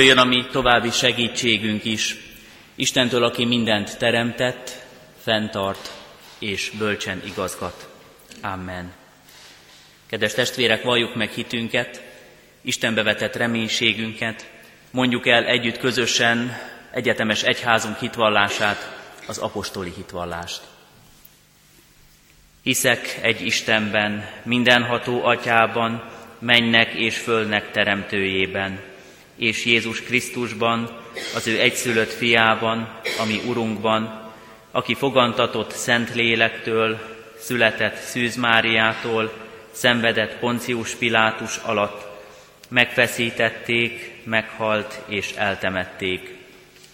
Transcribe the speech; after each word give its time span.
Jöjjön 0.00 0.18
a 0.18 0.24
mi 0.24 0.46
további 0.50 0.90
segítségünk 0.90 1.84
is, 1.84 2.16
Istentől, 2.74 3.24
aki 3.24 3.44
mindent 3.44 3.98
teremtett, 3.98 4.86
fenntart 5.22 5.92
és 6.38 6.72
bölcsen 6.78 7.22
igazgat. 7.24 7.88
Amen. 8.40 8.92
Kedves 10.06 10.34
testvérek, 10.34 10.82
valljuk 10.82 11.14
meg 11.14 11.30
hitünket, 11.30 12.02
Istenbe 12.60 13.02
vetett 13.02 13.36
reménységünket, 13.36 14.50
mondjuk 14.90 15.26
el 15.26 15.44
együtt 15.44 15.78
közösen 15.78 16.58
egyetemes 16.90 17.42
egyházunk 17.42 17.98
hitvallását, 17.98 18.98
az 19.26 19.38
apostoli 19.38 19.92
hitvallást. 19.96 20.62
Hiszek 22.62 23.18
egy 23.22 23.40
Istenben, 23.40 24.30
mindenható 24.42 25.24
atyában, 25.24 26.10
mennek 26.38 26.92
és 26.92 27.18
fölnek 27.18 27.70
teremtőjében, 27.70 28.88
és 29.40 29.64
Jézus 29.64 30.02
Krisztusban, 30.02 30.88
az 31.34 31.46
ő 31.46 31.60
egyszülött 31.60 32.12
fiában, 32.12 32.88
ami 33.20 33.40
Urunkban, 33.46 34.30
aki 34.70 34.94
fogantatott 34.94 35.70
Szent 35.70 36.14
Lélektől, 36.14 36.98
született 37.38 37.96
Szűz 37.96 38.36
Máriától, 38.36 39.32
szenvedett 39.70 40.38
Poncius 40.38 40.94
Pilátus 40.94 41.56
alatt, 41.56 42.06
megfeszítették, 42.68 44.12
meghalt 44.24 45.00
és 45.06 45.32
eltemették. 45.32 46.36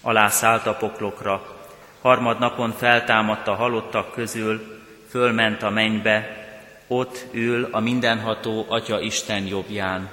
Alá 0.00 0.28
szállt 0.28 0.66
a 0.66 0.74
poklokra, 0.74 1.56
harmad 2.00 2.38
napon 2.38 2.72
feltámadt 2.72 3.48
a 3.48 3.54
halottak 3.54 4.12
közül, 4.12 4.82
fölment 5.10 5.62
a 5.62 5.70
mennybe, 5.70 6.46
ott 6.86 7.24
ül 7.32 7.68
a 7.70 7.80
mindenható 7.80 8.66
Atya 8.68 9.00
Isten 9.00 9.46
jobbján 9.46 10.10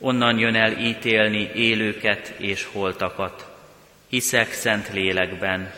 onnan 0.00 0.38
jön 0.38 0.54
el 0.54 0.78
ítélni 0.78 1.50
élőket 1.54 2.34
és 2.36 2.68
holtakat. 2.72 3.48
Hiszek 4.08 4.52
szent 4.52 4.92
lélekben, 4.92 5.72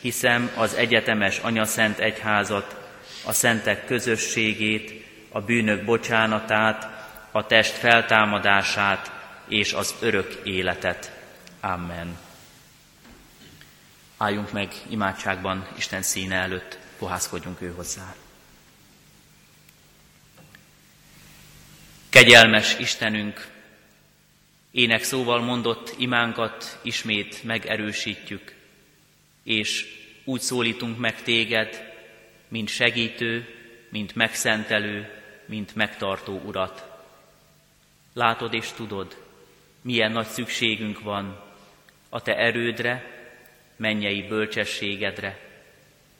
hiszem 0.00 0.50
az 0.56 0.74
egyetemes 0.74 1.38
anyaszent 1.38 1.98
egyházat, 1.98 2.76
a 3.24 3.32
szentek 3.32 3.86
közösségét, 3.86 5.06
a 5.28 5.40
bűnök 5.40 5.84
bocsánatát, 5.84 6.88
a 7.30 7.46
test 7.46 7.72
feltámadását 7.72 9.12
és 9.48 9.72
az 9.72 9.94
örök 10.00 10.40
életet. 10.44 11.12
Amen. 11.60 12.18
Álljunk 14.16 14.52
meg 14.52 14.72
imádságban 14.88 15.68
Isten 15.76 16.02
színe 16.02 16.36
előtt, 16.36 16.78
pohászkodjunk 16.98 17.60
ő 17.60 17.72
hozzá. 17.76 18.14
Kegyelmes 22.08 22.78
Istenünk, 22.78 23.48
Ének 24.70 25.02
szóval 25.02 25.40
mondott 25.40 25.94
imánkat 25.98 26.78
ismét 26.82 27.44
megerősítjük, 27.44 28.54
és 29.42 29.86
úgy 30.24 30.40
szólítunk 30.40 30.98
meg 30.98 31.22
téged, 31.22 31.92
mint 32.48 32.68
segítő, 32.68 33.54
mint 33.90 34.14
megszentelő, 34.14 35.22
mint 35.46 35.74
megtartó 35.74 36.40
urat. 36.44 36.86
Látod 38.12 38.54
és 38.54 38.72
tudod, 38.72 39.16
milyen 39.80 40.12
nagy 40.12 40.26
szükségünk 40.26 41.00
van 41.00 41.40
a 42.08 42.22
te 42.22 42.36
erődre, 42.36 43.16
mennyei 43.76 44.22
bölcsességedre, 44.22 45.38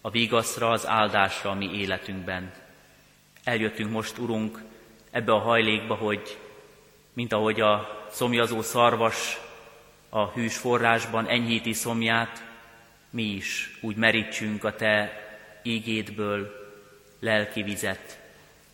a 0.01 0.11
vigaszra, 0.11 0.71
az 0.71 0.87
áldásra 0.87 1.51
a 1.51 1.55
mi 1.55 1.71
életünkben. 1.75 2.53
Eljöttünk 3.45 3.91
most, 3.91 4.19
Urunk, 4.19 4.63
ebbe 5.11 5.33
a 5.33 5.39
hajlékba, 5.39 5.95
hogy 5.95 6.39
mint 7.13 7.33
ahogy 7.33 7.61
a 7.61 7.98
szomjazó 8.11 8.63
szarvas 8.63 9.41
a 10.09 10.31
hűs 10.31 10.57
forrásban 10.57 11.27
enyhíti 11.27 11.73
szomját, 11.73 12.45
mi 13.11 13.23
is 13.23 13.79
úgy 13.81 13.97
merítsünk 13.97 14.65
a 14.65 14.77
Te 14.77 15.27
ígédből 15.63 16.53
lelki 17.19 17.63
vizet, 17.63 18.19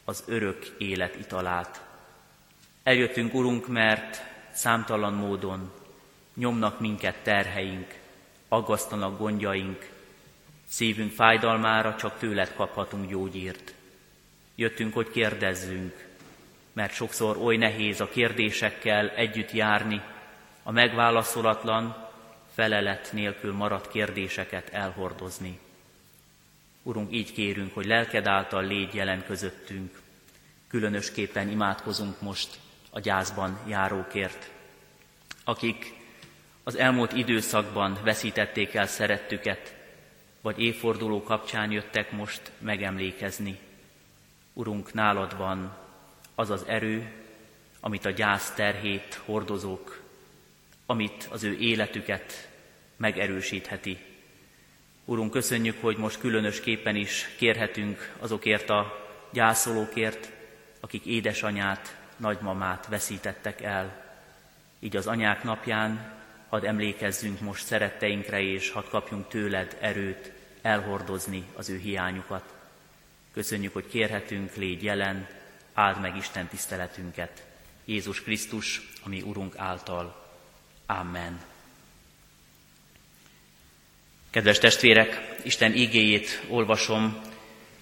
az 0.04 0.24
örök 0.26 0.74
élet 0.78 1.16
italát. 1.16 1.84
Eljöttünk, 2.82 3.34
Urunk, 3.34 3.68
mert 3.68 4.22
számtalan 4.52 5.14
módon 5.14 5.72
nyomnak 6.34 6.80
minket 6.80 7.16
terheink, 7.22 7.94
aggasztanak 8.48 9.18
gondjaink, 9.18 9.90
szívünk 10.68 11.12
fájdalmára 11.12 11.96
csak 11.96 12.18
tőled 12.18 12.54
kaphatunk 12.54 13.10
gyógyírt. 13.10 13.74
Jöttünk, 14.54 14.94
hogy 14.94 15.10
kérdezzünk, 15.10 16.06
mert 16.74 16.92
sokszor 16.92 17.36
oly 17.36 17.56
nehéz 17.56 18.00
a 18.00 18.08
kérdésekkel 18.08 19.08
együtt 19.08 19.52
járni, 19.52 20.02
a 20.62 20.70
megválaszolatlan, 20.70 22.08
felelet 22.54 23.12
nélkül 23.12 23.52
maradt 23.52 23.88
kérdéseket 23.88 24.68
elhordozni. 24.68 25.58
Urunk, 26.82 27.12
így 27.12 27.32
kérünk, 27.32 27.74
hogy 27.74 27.86
lelked 27.86 28.26
által 28.26 28.64
légy 28.64 28.94
jelen 28.94 29.24
közöttünk. 29.26 30.00
Különösképpen 30.68 31.48
imádkozunk 31.48 32.20
most 32.20 32.58
a 32.90 33.00
gyászban 33.00 33.58
járókért, 33.66 34.50
akik 35.44 35.92
az 36.62 36.76
elmúlt 36.76 37.12
időszakban 37.12 37.98
veszítették 38.02 38.74
el 38.74 38.86
szerettüket, 38.86 39.74
vagy 40.40 40.58
évforduló 40.58 41.22
kapcsán 41.22 41.70
jöttek 41.70 42.12
most 42.12 42.52
megemlékezni. 42.58 43.58
Urunk, 44.52 44.92
nálad 44.92 45.36
van 45.36 45.83
az 46.34 46.50
az 46.50 46.64
erő, 46.66 47.12
amit 47.80 48.04
a 48.04 48.10
gyász 48.10 48.54
terhét 48.54 49.20
hordozók, 49.24 50.02
amit 50.86 51.28
az 51.30 51.42
ő 51.42 51.56
életüket 51.58 52.48
megerősítheti. 52.96 53.98
Urunk, 55.04 55.30
köszönjük, 55.30 55.80
hogy 55.80 55.96
most 55.96 56.18
különösképpen 56.18 56.96
is 56.96 57.28
kérhetünk 57.36 58.14
azokért 58.18 58.70
a 58.70 59.08
gyászolókért, 59.32 60.32
akik 60.80 61.04
édesanyát, 61.04 61.96
nagymamát 62.16 62.86
veszítettek 62.86 63.62
el. 63.62 64.04
Így 64.78 64.96
az 64.96 65.06
anyák 65.06 65.42
napján 65.42 66.12
hadd 66.48 66.66
emlékezzünk 66.66 67.40
most 67.40 67.66
szeretteinkre, 67.66 68.40
és 68.40 68.70
hadd 68.70 68.88
kapjunk 68.88 69.28
tőled 69.28 69.76
erőt 69.80 70.32
elhordozni 70.62 71.44
az 71.54 71.68
ő 71.68 71.76
hiányukat. 71.76 72.54
Köszönjük, 73.32 73.72
hogy 73.72 73.86
kérhetünk, 73.88 74.54
légy 74.54 74.82
jelen, 74.82 75.28
áld 75.74 76.00
meg 76.00 76.16
Isten 76.16 76.46
tiszteletünket. 76.46 77.42
Jézus 77.84 78.22
Krisztus, 78.22 78.88
ami 79.04 79.22
Urunk 79.22 79.58
által. 79.58 80.26
Amen. 80.86 81.40
Kedves 84.30 84.58
testvérek, 84.58 85.36
Isten 85.42 85.72
igéjét 85.72 86.42
olvasom 86.48 87.20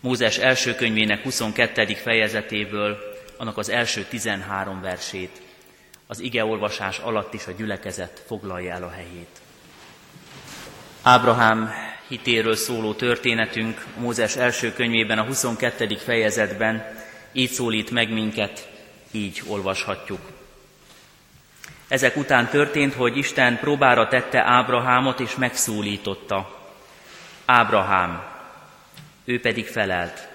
Mózes 0.01 0.39
első 0.39 0.75
könyvének 0.75 1.23
22. 1.23 1.95
fejezetéből, 1.95 2.99
annak 3.37 3.59
az 3.59 3.69
első 3.69 4.05
13 4.05 4.81
versét. 4.81 5.41
Az 6.07 6.21
ige 6.21 6.45
olvasás 6.45 6.99
alatt 6.99 7.35
is 7.35 7.47
a 7.47 7.53
gyülekezet 7.53 8.23
foglalja 8.27 8.75
el 8.75 8.83
a 8.83 8.91
helyét. 8.91 9.41
Ábrahám 11.03 11.71
hitéről 12.09 12.57
szóló 12.57 12.95
történetünk 12.95 13.85
Mózes 13.99 14.37
első 14.37 14.73
könyvében, 14.73 15.19
a 15.19 15.25
22. 15.25 15.97
fejezetben 15.97 17.02
így 17.33 17.51
szólít 17.51 17.91
meg 17.91 18.13
minket, 18.13 18.69
így 19.11 19.43
olvashatjuk. 19.47 20.21
Ezek 21.89 22.17
után 22.17 22.49
történt, 22.49 22.95
hogy 22.95 23.17
Isten 23.17 23.59
próbára 23.59 24.09
tette 24.09 24.43
Ábrahámot, 24.43 25.21
és 25.21 25.35
megszólította. 25.35 26.61
Ábrahám, 27.45 28.23
ő 29.25 29.41
pedig 29.41 29.67
felelt, 29.67 30.29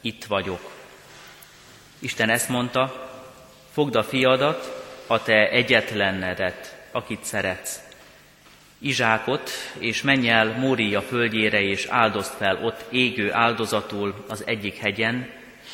itt 0.00 0.24
vagyok. 0.24 0.70
Isten 1.98 2.30
ezt 2.30 2.48
mondta, 2.48 3.10
fogd 3.72 3.94
a 3.94 4.04
fiadat, 4.04 4.84
a 5.06 5.22
te 5.22 5.48
egyetlennedet, 5.48 6.76
akit 6.90 7.24
szeretsz, 7.24 7.80
Izsákot, 8.78 9.50
és 9.78 10.02
menj 10.02 10.28
el 10.28 10.58
Mória 10.58 11.02
földjére, 11.02 11.60
és 11.60 11.86
áldozd 11.86 12.32
fel 12.32 12.64
ott 12.64 12.84
égő 12.90 13.32
áldozatul 13.32 14.24
az 14.28 14.42
egyik 14.46 14.76
hegyen, 14.76 15.30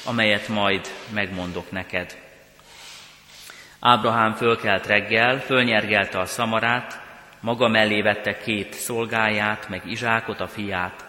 amelyet 0.09 0.49
majd 0.49 0.89
megmondok 1.11 1.71
neked. 1.71 2.17
Ábrahám 3.81 4.35
fölkelt 4.35 4.87
reggel, 4.87 5.41
fölnyergelte 5.41 6.19
a 6.19 6.27
szamarát, 6.27 7.01
maga 7.41 7.69
mellé 7.69 8.03
vette 8.03 8.39
két 8.39 8.75
szolgáját, 8.75 9.69
meg 9.69 9.83
Izsákot, 9.87 10.41
a 10.41 10.49
fiát. 10.49 11.05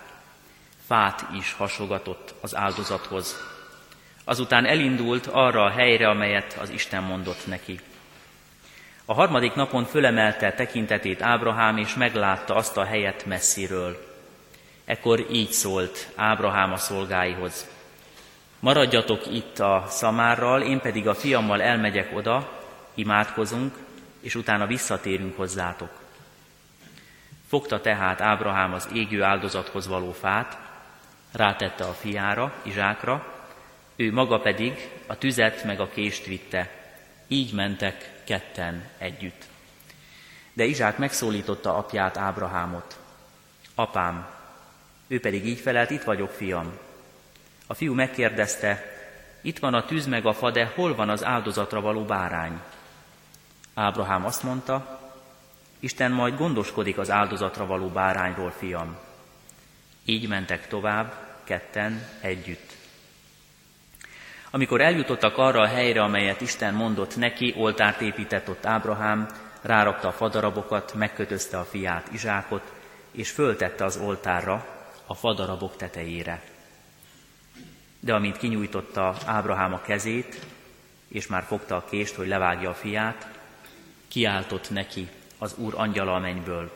Fát 0.87 1.25
is 1.37 1.53
hasogatott 1.53 2.33
az 2.41 2.55
áldozathoz. 2.55 3.43
Azután 4.23 4.65
elindult 4.65 5.27
arra 5.27 5.63
a 5.63 5.69
helyre, 5.69 6.09
amelyet 6.09 6.57
az 6.61 6.69
Isten 6.69 7.03
mondott 7.03 7.47
neki. 7.47 7.79
A 9.05 9.13
harmadik 9.13 9.53
napon 9.53 9.85
fölemelte 9.85 10.53
tekintetét 10.53 11.21
Ábrahám, 11.21 11.77
és 11.77 11.93
meglátta 11.93 12.55
azt 12.55 12.77
a 12.77 12.85
helyet 12.85 13.25
messziről. 13.25 14.07
Ekkor 14.85 15.25
így 15.31 15.51
szólt 15.51 16.11
Ábrahám 16.15 16.71
a 16.71 16.77
szolgáihoz. 16.77 17.77
Maradjatok 18.59 19.25
itt 19.33 19.59
a 19.59 19.85
szamárral, 19.87 20.61
én 20.61 20.79
pedig 20.79 21.07
a 21.07 21.15
fiammal 21.15 21.61
elmegyek 21.61 22.15
oda, 22.15 22.61
imádkozunk, 22.93 23.75
és 24.19 24.35
utána 24.35 24.67
visszatérünk 24.67 25.37
hozzátok. 25.37 25.89
Fogta 27.47 27.81
tehát 27.81 28.21
Ábrahám 28.21 28.73
az 28.73 28.89
égő 28.93 29.23
áldozathoz 29.23 29.87
való 29.87 30.11
fát, 30.11 30.57
rátette 31.31 31.83
a 31.83 31.93
fiára, 31.93 32.53
Izsákra, 32.63 33.25
ő 33.95 34.11
maga 34.11 34.39
pedig 34.39 34.89
a 35.07 35.17
tüzet 35.17 35.63
meg 35.63 35.79
a 35.79 35.89
kést 35.89 36.25
vitte. 36.25 36.71
Így 37.27 37.53
mentek 37.53 38.11
ketten 38.23 38.89
együtt. 38.97 39.45
De 40.53 40.63
Izsák 40.63 40.97
megszólította 40.97 41.77
apját 41.77 42.17
Ábrahámot. 42.17 42.99
Apám, 43.75 44.27
ő 45.07 45.19
pedig 45.19 45.45
így 45.45 45.59
felelt, 45.59 45.89
itt 45.89 46.03
vagyok, 46.03 46.29
fiam. 46.29 46.77
A 47.71 47.73
fiú 47.73 47.93
megkérdezte, 47.93 48.85
itt 49.41 49.59
van 49.59 49.73
a 49.73 49.85
tűz 49.85 50.05
meg 50.05 50.25
a 50.25 50.33
fa, 50.33 50.51
de 50.51 50.71
hol 50.75 50.95
van 50.95 51.09
az 51.09 51.23
áldozatra 51.23 51.81
való 51.81 52.03
bárány? 52.03 52.59
Ábrahám 53.73 54.25
azt 54.25 54.43
mondta, 54.43 54.99
Isten 55.79 56.11
majd 56.11 56.37
gondoskodik 56.37 56.97
az 56.97 57.09
áldozatra 57.09 57.65
való 57.65 57.87
bárányról, 57.87 58.51
fiam. 58.51 58.97
Így 60.05 60.27
mentek 60.27 60.67
tovább, 60.67 61.13
ketten, 61.43 62.07
együtt. 62.21 62.73
Amikor 64.51 64.81
eljutottak 64.81 65.37
arra 65.37 65.61
a 65.61 65.67
helyre, 65.67 66.01
amelyet 66.01 66.41
Isten 66.41 66.73
mondott 66.73 67.15
neki, 67.15 67.53
oltárt 67.57 68.01
épített 68.01 68.49
ott 68.49 68.65
Ábrahám, 68.65 69.27
rárakta 69.61 70.07
a 70.07 70.11
fadarabokat, 70.11 70.93
megkötözte 70.93 71.59
a 71.59 71.65
fiát 71.65 72.07
Izsákot, 72.11 72.71
és 73.11 73.31
föltette 73.31 73.85
az 73.85 73.97
oltárra, 73.97 74.65
a 75.05 75.13
fadarabok 75.13 75.75
tetejére. 75.75 76.48
De 77.99 78.13
amint 78.13 78.37
kinyújtotta 78.37 79.17
Ábrahám 79.25 79.73
a 79.73 79.81
kezét, 79.81 80.45
és 81.07 81.27
már 81.27 81.43
fogta 81.43 81.75
a 81.75 81.85
kést, 81.89 82.15
hogy 82.15 82.27
levágja 82.27 82.69
a 82.69 82.73
fiát, 82.73 83.39
kiáltott 84.07 84.69
neki 84.69 85.09
az 85.37 85.53
Úr 85.57 85.73
angyala 85.77 86.15
a 86.15 86.19
mennyből. 86.19 86.71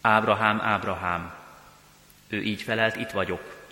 Ábrahám, 0.00 0.60
Ábrahám! 0.60 1.34
Ő 2.28 2.42
így 2.42 2.62
felelt, 2.62 2.96
itt 2.96 3.10
vagyok. 3.10 3.66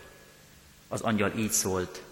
Az 0.88 1.00
angyal 1.00 1.32
így 1.36 1.50
szólt, 1.50 2.02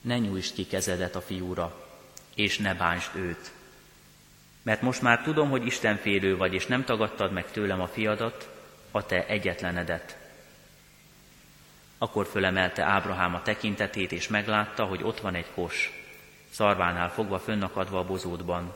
ne 0.00 0.18
nyújtsd 0.18 0.54
ki 0.54 0.66
kezedet 0.66 1.16
a 1.16 1.20
fiúra, 1.20 1.86
és 2.34 2.58
ne 2.58 2.74
bánsd 2.74 3.16
őt. 3.16 3.52
Mert 4.62 4.82
most 4.82 5.02
már 5.02 5.22
tudom, 5.22 5.50
hogy 5.50 5.66
Isten 5.66 5.96
félő 5.96 6.36
vagy, 6.36 6.54
és 6.54 6.66
nem 6.66 6.84
tagadtad 6.84 7.32
meg 7.32 7.50
tőlem 7.50 7.80
a 7.80 7.88
fiadat, 7.88 8.48
a 8.90 9.06
te 9.06 9.26
egyetlenedet. 9.26 10.19
Akkor 12.02 12.26
fölemelte 12.26 12.82
Ábrahám 12.82 13.34
a 13.34 13.42
tekintetét, 13.42 14.12
és 14.12 14.28
meglátta, 14.28 14.84
hogy 14.84 15.02
ott 15.02 15.20
van 15.20 15.34
egy 15.34 15.46
kos, 15.54 15.90
szarvánál 16.50 17.10
fogva 17.10 17.38
fönnakadva 17.38 17.98
a 17.98 18.04
bozótban. 18.04 18.74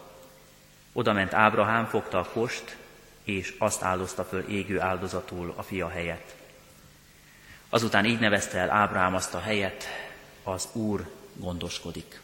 Oda 0.93 1.12
ment 1.12 1.35
Ábrahám, 1.35 1.87
fogta 1.87 2.19
a 2.19 2.28
kost, 2.33 2.76
és 3.23 3.54
azt 3.59 3.83
áldozta 3.83 4.25
föl 4.25 4.49
égő 4.49 4.81
áldozatul 4.81 5.52
a 5.57 5.62
fia 5.62 5.88
helyett. 5.88 6.35
Azután 7.69 8.04
így 8.04 8.19
nevezte 8.19 8.59
el 8.59 8.71
Ábrahám 8.71 9.14
azt 9.14 9.35
a 9.35 9.40
helyet, 9.40 9.85
az 10.43 10.69
Úr 10.73 11.11
gondoskodik. 11.35 12.21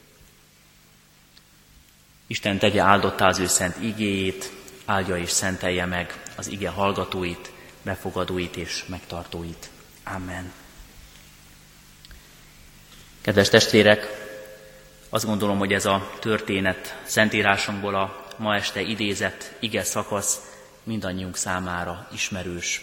Isten 2.26 2.59
tegye 2.59 2.83
áldottá 2.83 3.26
az 3.26 3.38
ő 3.38 3.47
szent 3.47 3.76
igéjét, 3.83 4.52
áldja 4.85 5.16
és 5.16 5.30
szentelje 5.30 5.87
meg 5.87 6.23
az 6.37 6.47
ige 6.47 6.69
hallgatóit, 6.69 7.52
befogadóit 7.83 8.57
és 8.57 8.85
megtartóit. 8.87 9.71
Amen. 10.04 10.59
Kedves 13.22 13.48
testvérek, 13.48 14.06
azt 15.08 15.24
gondolom, 15.24 15.58
hogy 15.58 15.72
ez 15.72 15.86
a 15.86 16.10
történet 16.18 16.98
Szentírásunkból 17.04 17.94
a 17.94 18.26
ma 18.36 18.54
este 18.54 18.80
idézett 18.80 19.52
ige 19.58 19.82
szakasz 19.82 20.40
mindannyiunk 20.82 21.36
számára 21.36 22.08
ismerős. 22.12 22.82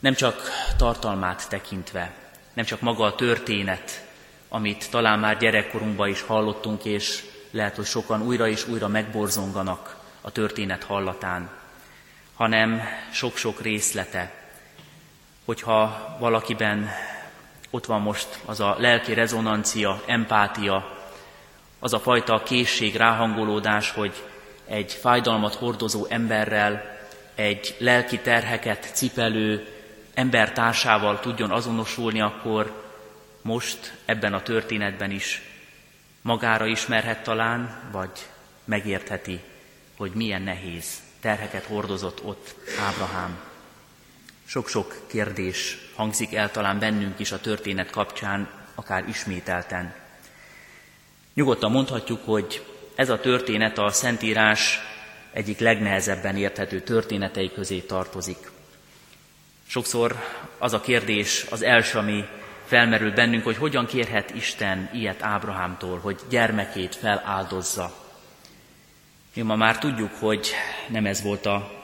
Nem 0.00 0.14
csak 0.14 0.50
tartalmát 0.76 1.48
tekintve, 1.48 2.14
nem 2.52 2.64
csak 2.64 2.80
maga 2.80 3.04
a 3.04 3.14
történet, 3.14 4.06
amit 4.48 4.90
talán 4.90 5.18
már 5.18 5.38
gyerekkorunkban 5.38 6.08
is 6.08 6.22
hallottunk, 6.22 6.84
és 6.84 7.24
lehet, 7.50 7.76
hogy 7.76 7.86
sokan 7.86 8.22
újra 8.22 8.48
és 8.48 8.68
újra 8.68 8.88
megborzonganak 8.88 9.96
a 10.20 10.30
történet 10.30 10.84
hallatán, 10.84 11.50
hanem 12.34 12.82
sok-sok 13.12 13.60
részlete, 13.60 14.32
hogyha 15.44 16.16
valakiben 16.18 16.90
ott 17.70 17.86
van 17.86 18.00
most 18.00 18.38
az 18.44 18.60
a 18.60 18.76
lelki 18.78 19.14
rezonancia, 19.14 20.02
empátia, 20.06 20.96
az 21.78 21.92
a 21.92 21.98
fajta 21.98 22.42
készség, 22.42 22.96
ráhangolódás, 22.96 23.90
hogy 23.90 24.12
egy 24.66 24.92
fájdalmat 24.92 25.54
hordozó 25.54 26.06
emberrel, 26.08 26.98
egy 27.34 27.76
lelki 27.78 28.18
terheket 28.18 28.90
cipelő 28.94 29.66
embertársával 30.14 31.20
tudjon 31.20 31.50
azonosulni, 31.50 32.20
akkor 32.20 32.84
most 33.42 33.92
ebben 34.04 34.32
a 34.32 34.42
történetben 34.42 35.10
is 35.10 35.42
magára 36.22 36.66
ismerhet 36.66 37.22
talán, 37.22 37.80
vagy 37.92 38.10
megértheti, 38.64 39.40
hogy 39.96 40.10
milyen 40.14 40.42
nehéz 40.42 41.00
terheket 41.20 41.64
hordozott 41.64 42.24
ott 42.24 42.54
Ábrahám. 42.80 43.45
Sok-sok 44.48 45.02
kérdés 45.06 45.78
hangzik 45.94 46.34
el 46.34 46.50
talán 46.50 46.78
bennünk 46.78 47.18
is 47.18 47.32
a 47.32 47.40
történet 47.40 47.90
kapcsán, 47.90 48.48
akár 48.74 49.08
ismételten. 49.08 49.94
Nyugodtan 51.34 51.70
mondhatjuk, 51.70 52.24
hogy 52.24 52.66
ez 52.94 53.10
a 53.10 53.20
történet 53.20 53.78
a 53.78 53.90
Szentírás 53.90 54.78
egyik 55.32 55.58
legnehezebben 55.58 56.36
érthető 56.36 56.80
történetei 56.80 57.52
közé 57.52 57.78
tartozik. 57.78 58.50
Sokszor 59.66 60.16
az 60.58 60.72
a 60.72 60.80
kérdés 60.80 61.46
az 61.50 61.62
első, 61.62 61.98
ami 61.98 62.24
felmerül 62.64 63.12
bennünk, 63.12 63.44
hogy 63.44 63.56
hogyan 63.56 63.86
kérhet 63.86 64.34
Isten 64.34 64.90
ilyet 64.92 65.22
Ábrahámtól, 65.22 65.98
hogy 65.98 66.20
gyermekét 66.28 66.94
feláldozza. 66.94 67.94
Mi 69.34 69.42
ma 69.42 69.56
már 69.56 69.78
tudjuk, 69.78 70.10
hogy 70.18 70.50
nem 70.88 71.06
ez 71.06 71.22
volt 71.22 71.46
a 71.46 71.75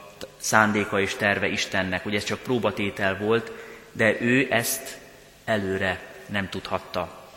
szándéka 0.43 0.99
és 0.99 1.15
terve 1.15 1.47
Istennek, 1.47 2.03
hogy 2.03 2.15
ez 2.15 2.23
csak 2.23 2.39
próbatétel 2.39 3.17
volt, 3.17 3.51
de 3.91 4.21
ő 4.21 4.47
ezt 4.49 4.97
előre 5.45 5.99
nem 6.25 6.49
tudhatta. 6.49 7.29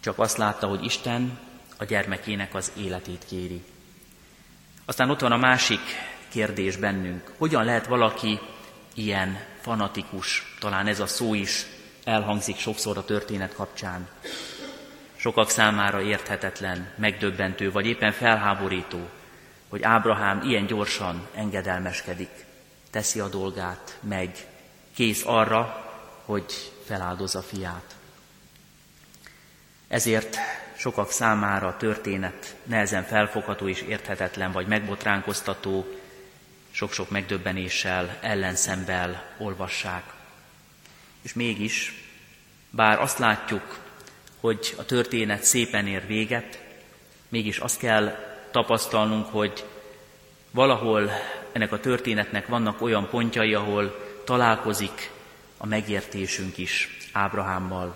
Csak 0.00 0.18
azt 0.18 0.36
látta, 0.36 0.66
hogy 0.66 0.84
Isten 0.84 1.38
a 1.76 1.84
gyermekének 1.84 2.54
az 2.54 2.72
életét 2.76 3.24
kéri. 3.28 3.64
Aztán 4.84 5.10
ott 5.10 5.20
van 5.20 5.32
a 5.32 5.36
másik 5.36 5.80
kérdés 6.28 6.76
bennünk. 6.76 7.32
Hogyan 7.38 7.64
lehet 7.64 7.86
valaki 7.86 8.40
ilyen 8.94 9.38
fanatikus, 9.60 10.56
talán 10.60 10.86
ez 10.86 11.00
a 11.00 11.06
szó 11.06 11.34
is 11.34 11.66
elhangzik 12.04 12.58
sokszor 12.58 12.98
a 12.98 13.04
történet 13.04 13.54
kapcsán. 13.54 14.08
Sokak 15.16 15.50
számára 15.50 16.00
érthetetlen, 16.00 16.92
megdöbbentő, 16.96 17.72
vagy 17.72 17.86
éppen 17.86 18.12
felháborító, 18.12 19.08
hogy 19.72 19.82
Ábrahám 19.82 20.42
ilyen 20.42 20.66
gyorsan 20.66 21.28
engedelmeskedik, 21.34 22.44
teszi 22.90 23.20
a 23.20 23.28
dolgát, 23.28 23.98
megy, 24.00 24.46
kész 24.94 25.22
arra, 25.26 25.92
hogy 26.24 26.72
feláldozza 26.86 27.42
fiát. 27.42 27.94
Ezért 29.88 30.36
sokak 30.76 31.10
számára 31.10 31.66
a 31.66 31.76
történet 31.76 32.56
nehezen 32.62 33.04
felfogható 33.04 33.68
és 33.68 33.80
érthetetlen, 33.80 34.52
vagy 34.52 34.66
megbotránkoztató, 34.66 35.86
sok-sok 36.70 37.10
megdöbbenéssel, 37.10 38.18
ellenszembel 38.20 39.24
olvassák. 39.38 40.04
És 41.22 41.32
mégis, 41.32 42.04
bár 42.70 43.00
azt 43.00 43.18
látjuk, 43.18 43.78
hogy 44.40 44.74
a 44.78 44.84
történet 44.84 45.42
szépen 45.42 45.86
ér 45.86 46.06
véget, 46.06 46.62
mégis 47.28 47.58
azt 47.58 47.78
kell 47.78 48.30
tapasztalnunk, 48.52 49.26
hogy 49.30 49.64
valahol 50.50 51.10
ennek 51.52 51.72
a 51.72 51.80
történetnek 51.80 52.46
vannak 52.46 52.82
olyan 52.82 53.08
pontjai, 53.08 53.54
ahol 53.54 54.10
találkozik 54.24 55.10
a 55.56 55.66
megértésünk 55.66 56.58
is 56.58 56.98
Ábrahámmal, 57.12 57.94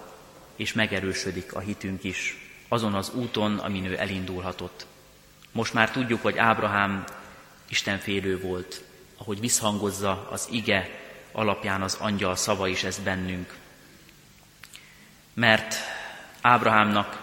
és 0.57 0.73
megerősödik 0.73 1.55
a 1.55 1.59
hitünk 1.59 2.05
is 2.05 2.37
azon 2.69 2.95
az 2.95 3.13
úton, 3.15 3.59
amin 3.59 3.85
ő 3.85 3.99
elindulhatott. 3.99 4.87
Most 5.53 5.75
már 5.75 5.91
tudjuk, 5.91 6.23
hogy 6.23 6.39
Ábrahám 6.39 7.05
Istenfélő 7.69 8.41
volt, 8.41 8.83
ahogy 9.17 9.41
visszhangozza 9.41 10.29
az 10.31 10.49
ige 10.51 10.91
alapján 11.33 11.83
az 11.83 11.97
angyal 12.01 12.37
szava 12.37 12.69
is 12.69 12.85
ez 12.85 12.99
bennünk. 12.99 13.55
Mert 15.35 15.75
Ábrahámnak 16.41 17.23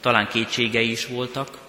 talán 0.00 0.28
kétségei 0.28 0.90
is 0.90 1.06
voltak, 1.06 1.63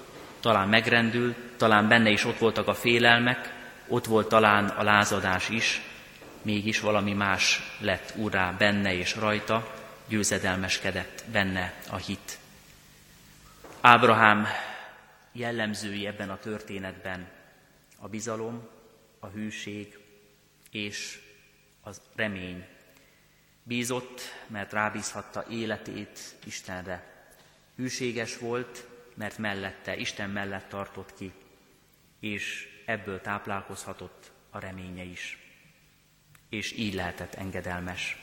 talán 0.45 0.69
megrendült, 0.69 1.37
talán 1.57 1.87
benne 1.87 2.09
is 2.09 2.25
ott 2.25 2.37
voltak 2.37 2.67
a 2.67 2.73
félelmek, 2.73 3.53
ott 3.87 4.05
volt 4.05 4.27
talán 4.27 4.65
a 4.65 4.83
lázadás 4.83 5.49
is, 5.49 5.81
mégis 6.41 6.79
valami 6.79 7.13
más 7.13 7.61
lett 7.79 8.13
urá 8.15 8.51
benne 8.51 8.93
és 8.93 9.15
rajta, 9.15 9.73
győzedelmeskedett 10.07 11.23
benne 11.31 11.73
a 11.89 11.95
hit. 11.95 12.37
Ábrahám 13.81 14.47
jellemzői 15.31 16.07
ebben 16.07 16.29
a 16.29 16.39
történetben 16.39 17.27
a 17.99 18.07
bizalom, 18.07 18.67
a 19.19 19.27
hűség 19.27 19.99
és 20.71 21.19
az 21.81 22.01
remény. 22.15 22.65
Bízott, 23.63 24.21
mert 24.47 24.73
rábízhatta 24.73 25.45
életét 25.49 26.19
Istenre. 26.43 27.03
Hűséges 27.75 28.37
volt, 28.37 28.87
mert 29.15 29.37
mellette, 29.37 29.95
Isten 29.95 30.29
mellett 30.29 30.69
tartott 30.69 31.13
ki, 31.17 31.31
és 32.19 32.67
ebből 32.85 33.21
táplálkozhatott 33.21 34.31
a 34.49 34.59
reménye 34.59 35.03
is. 35.03 35.39
És 36.49 36.77
így 36.77 36.93
lehetett 36.93 37.33
engedelmes. 37.33 38.17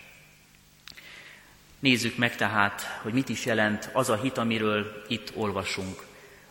Nézzük 1.78 2.16
meg 2.16 2.36
tehát, 2.36 2.82
hogy 3.02 3.12
mit 3.12 3.28
is 3.28 3.44
jelent 3.44 3.90
az 3.92 4.08
a 4.08 4.16
hit, 4.16 4.38
amiről 4.38 5.04
itt 5.08 5.32
olvasunk, 5.36 6.02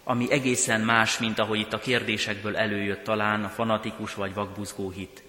ami 0.04 0.32
egészen 0.32 0.82
más, 0.82 1.18
mint 1.18 1.40
ahogy 1.40 1.60
itt 1.60 1.74
a 1.74 1.80
kérdésekből 1.80 2.58
előjött 2.58 3.04
talán 3.04 3.44
a 3.44 3.50
fanatikus 3.50 4.14
vagy 4.14 4.34
vakbuzgó 4.34 4.90
hit. 4.90 5.24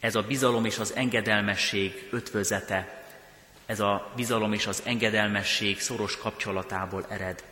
Ez 0.00 0.14
a 0.14 0.22
bizalom 0.22 0.64
és 0.64 0.78
az 0.78 0.94
engedelmesség 0.94 2.08
ötvözete, 2.10 3.04
ez 3.66 3.80
a 3.80 4.12
bizalom 4.16 4.52
és 4.52 4.66
az 4.66 4.82
engedelmesség 4.84 5.80
szoros 5.80 6.16
kapcsolatából 6.16 7.06
ered. 7.08 7.44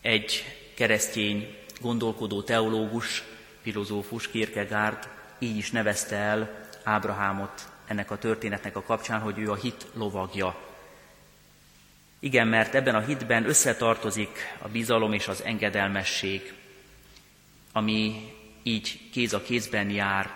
Egy 0.00 0.44
keresztény 0.74 1.56
gondolkodó 1.80 2.42
teológus, 2.42 3.24
filozófus 3.62 4.28
Kierkegaard 4.30 5.08
így 5.38 5.56
is 5.56 5.70
nevezte 5.70 6.16
el 6.16 6.66
Ábrahámot 6.82 7.68
ennek 7.86 8.10
a 8.10 8.18
történetnek 8.18 8.76
a 8.76 8.82
kapcsán, 8.82 9.20
hogy 9.20 9.38
ő 9.38 9.50
a 9.50 9.54
hit 9.54 9.86
lovagja. 9.94 10.56
Igen, 12.18 12.48
mert 12.48 12.74
ebben 12.74 12.94
a 12.94 13.00
hitben 13.00 13.48
összetartozik 13.48 14.56
a 14.62 14.68
bizalom 14.68 15.12
és 15.12 15.28
az 15.28 15.42
engedelmesség, 15.42 16.54
ami 17.72 18.32
így 18.62 19.10
kéz 19.12 19.32
a 19.32 19.42
kézben 19.42 19.90
jár. 19.90 20.30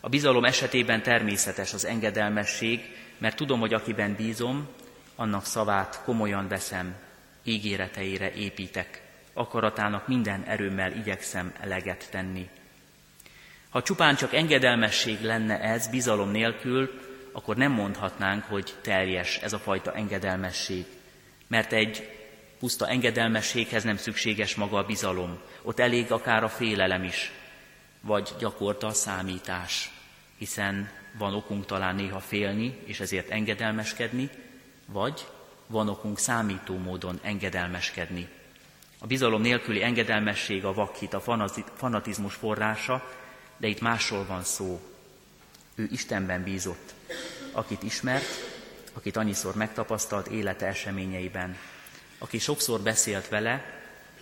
A 0.00 0.08
bizalom 0.08 0.44
esetében 0.44 1.02
természetes 1.02 1.72
az 1.72 1.84
engedelmesség, 1.84 2.80
mert 3.18 3.36
tudom, 3.36 3.60
hogy 3.60 3.74
akiben 3.74 4.14
bízom, 4.14 4.68
annak 5.16 5.44
szavát 5.44 6.02
komolyan 6.04 6.48
veszem, 6.48 6.94
ígéreteire 7.44 8.32
építek, 8.32 9.02
akaratának 9.32 10.08
minden 10.08 10.42
erőmmel 10.42 10.92
igyekszem 10.92 11.52
eleget 11.60 12.08
tenni. 12.10 12.48
Ha 13.70 13.82
csupán 13.82 14.16
csak 14.16 14.34
engedelmesség 14.34 15.22
lenne 15.22 15.60
ez 15.60 15.88
bizalom 15.88 16.30
nélkül, 16.30 17.00
akkor 17.32 17.56
nem 17.56 17.72
mondhatnánk, 17.72 18.44
hogy 18.44 18.74
teljes 18.80 19.36
ez 19.36 19.52
a 19.52 19.58
fajta 19.58 19.94
engedelmesség. 19.94 20.84
Mert 21.46 21.72
egy 21.72 22.08
puszta 22.58 22.88
engedelmességhez 22.88 23.84
nem 23.84 23.96
szükséges 23.96 24.54
maga 24.54 24.78
a 24.78 24.86
bizalom. 24.86 25.38
Ott 25.62 25.78
elég 25.78 26.12
akár 26.12 26.44
a 26.44 26.48
félelem 26.48 27.04
is, 27.04 27.32
vagy 28.00 28.30
gyakorta 28.38 28.86
a 28.86 28.92
számítás, 28.92 29.90
hiszen 30.38 30.90
van 31.18 31.34
okunk 31.34 31.66
talán 31.66 31.94
néha 31.94 32.20
félni, 32.20 32.78
és 32.84 33.00
ezért 33.00 33.30
engedelmeskedni, 33.30 34.30
vagy 34.86 35.26
van 35.66 35.88
okunk 35.88 36.18
számító 36.18 36.76
módon 36.76 37.18
engedelmeskedni. 37.22 38.28
A 38.98 39.06
bizalom 39.06 39.42
nélküli 39.42 39.82
engedelmesség 39.82 40.64
a 40.64 40.74
vakhit, 40.74 41.14
a 41.14 41.20
fanatizmus 41.76 42.34
forrása, 42.34 43.10
de 43.56 43.66
itt 43.66 43.80
másról 43.80 44.24
van 44.26 44.42
szó. 44.44 44.80
Ő 45.74 45.88
Istenben 45.90 46.42
bízott, 46.42 46.94
akit 47.52 47.82
ismert, 47.82 48.60
akit 48.92 49.16
annyiszor 49.16 49.54
megtapasztalt 49.54 50.26
élete 50.26 50.66
eseményeiben, 50.66 51.56
aki 52.18 52.38
sokszor 52.38 52.80
beszélt 52.80 53.28
vele, 53.28 53.80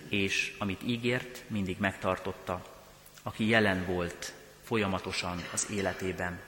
és 0.09 0.55
amit 0.59 0.83
ígért, 0.83 1.43
mindig 1.47 1.77
megtartotta, 1.79 2.65
aki 3.23 3.47
jelen 3.47 3.85
volt 3.85 4.33
folyamatosan 4.63 5.43
az 5.53 5.67
életében. 5.69 6.39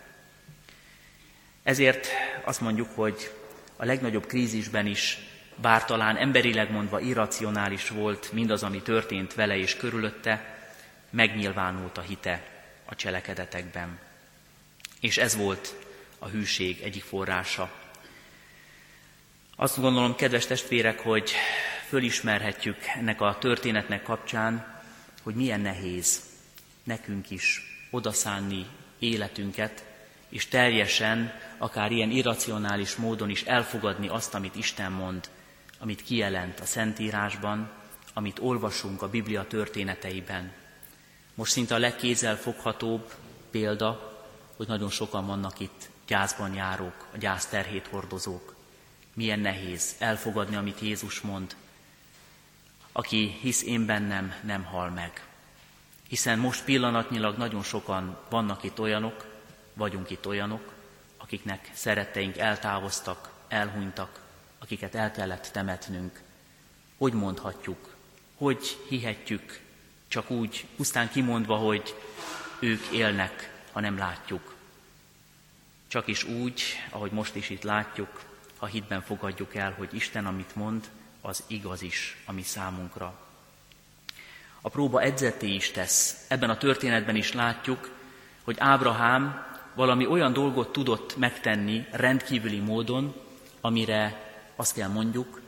Ezért 1.64 2.08
azt 2.44 2.62
mondjuk, 2.62 2.90
hogy 2.96 3.32
a 3.76 3.86
legnagyobb 3.86 4.26
krízisben 4.26 4.86
is, 4.86 5.18
bár 5.56 5.86
talán 5.86 6.18
emberileg 6.18 6.72
mondva 6.72 7.00
irracionális 7.00 7.90
volt 7.90 8.32
mindaz, 8.32 8.64
ami 8.64 8.82
történt 8.82 9.34
vele 9.34 9.58
és 9.58 9.76
körülötte, 9.76 10.58
megnyilvánult 11.10 11.98
a 11.98 12.02
hite 12.02 12.42
a 12.86 12.96
cselekedetekben. 12.96 14.00
És 15.00 15.18
ez 15.18 15.36
volt 15.36 15.76
a 16.20 16.28
hűség 16.28 16.82
egyik 16.82 17.04
forrása. 17.04 17.72
Azt 19.56 19.80
gondolom, 19.80 20.16
kedves 20.16 20.46
testvérek, 20.46 21.00
hogy 21.00 21.32
fölismerhetjük 21.88 22.78
ennek 22.96 23.22
a 23.22 23.38
történetnek 23.40 24.04
kapcsán, 24.04 24.82
hogy 25.24 25.36
milyen 25.36 25.60
nehéz 25.60 26.22
nekünk 26.84 27.30
is 27.30 27.62
odaszánni 27.92 28.66
életünket, 29.00 29.84
és 30.34 30.48
teljesen, 30.48 31.34
akár 31.58 31.92
ilyen 31.92 32.12
irracionális 32.12 32.96
módon 32.96 33.30
is 33.30 33.44
elfogadni 33.44 34.08
azt, 34.08 34.34
amit 34.34 34.56
Isten 34.56 34.92
mond, 34.92 35.30
amit 35.80 36.04
kijelent 36.04 36.60
a 36.60 36.66
Szentírásban, 36.66 37.72
amit 38.14 38.40
olvasunk 38.40 39.02
a 39.02 39.10
Biblia 39.10 39.48
történeteiben. 39.48 40.52
Most 41.34 41.52
szinte 41.52 41.76
a 41.76 41.78
legkézzel 41.78 42.36
foghatóbb 42.36 43.14
példa, 43.52 44.18
hogy 44.58 44.68
nagyon 44.68 44.90
sokan 44.90 45.26
vannak 45.26 45.60
itt 45.60 45.90
gyászban 46.08 46.54
járók, 46.54 47.08
a 47.14 47.18
gyász 47.18 47.50
hordozók. 47.90 48.56
Milyen 49.14 49.40
nehéz 49.40 49.96
elfogadni, 50.00 50.56
amit 50.56 50.80
Jézus 50.80 51.22
mond. 51.22 51.56
Aki 52.92 53.38
hisz 53.42 53.64
én 53.64 53.86
bennem, 53.86 54.34
nem 54.44 54.64
hal 54.64 54.90
meg. 54.90 55.26
Hiszen 56.08 56.40
most 56.40 56.64
pillanatnyilag 56.64 57.38
nagyon 57.38 57.64
sokan 57.64 58.18
vannak 58.30 58.64
itt 58.64 58.80
olyanok, 58.80 59.33
vagyunk 59.74 60.10
itt 60.10 60.28
olyanok, 60.28 60.74
akiknek 61.18 61.70
szeretteink 61.74 62.38
eltávoztak, 62.38 63.30
elhunytak, 63.48 64.22
akiket 64.60 64.96
el 64.96 65.12
kellett 65.12 65.50
temetnünk. 65.52 66.22
Hogy 66.98 67.14
mondhatjuk, 67.14 67.96
hogy 68.36 68.78
hihetjük, 68.88 69.60
csak 70.08 70.30
úgy, 70.30 70.66
pusztán 70.76 71.10
kimondva, 71.10 71.56
hogy 71.56 71.96
ők 72.60 72.86
élnek, 72.92 73.64
ha 73.72 73.80
nem 73.80 73.98
látjuk. 73.98 74.56
Csak 75.88 76.08
is 76.08 76.24
úgy, 76.24 76.64
ahogy 76.90 77.12
most 77.12 77.36
is 77.36 77.50
itt 77.50 77.64
látjuk, 77.64 78.22
ha 78.58 78.66
hitben 78.66 79.02
fogadjuk 79.02 79.56
el, 79.56 79.72
hogy 79.72 79.94
Isten, 79.94 80.26
amit 80.26 80.56
mond, 80.56 80.90
az 81.22 81.44
igaz 81.48 81.82
is 81.82 82.18
a 82.26 82.32
mi 82.32 82.42
számunkra. 82.42 83.20
A 84.62 84.70
próba 84.70 85.02
edzeté 85.02 85.48
is 85.48 85.72
tesz. 85.72 86.26
Ebben 86.28 86.50
a 86.50 86.58
történetben 86.58 87.16
is 87.16 87.34
látjuk, 87.34 87.90
hogy 88.44 88.56
Ábrahám 88.60 89.46
valami 89.74 90.06
olyan 90.06 90.34
dolgot 90.34 90.72
tudott 90.72 91.18
megtenni 91.18 91.86
rendkívüli 91.92 92.60
módon, 92.60 93.16
amire 93.62 94.32
azt 94.56 94.76
kell 94.76 94.90
mondjuk, 94.90 95.42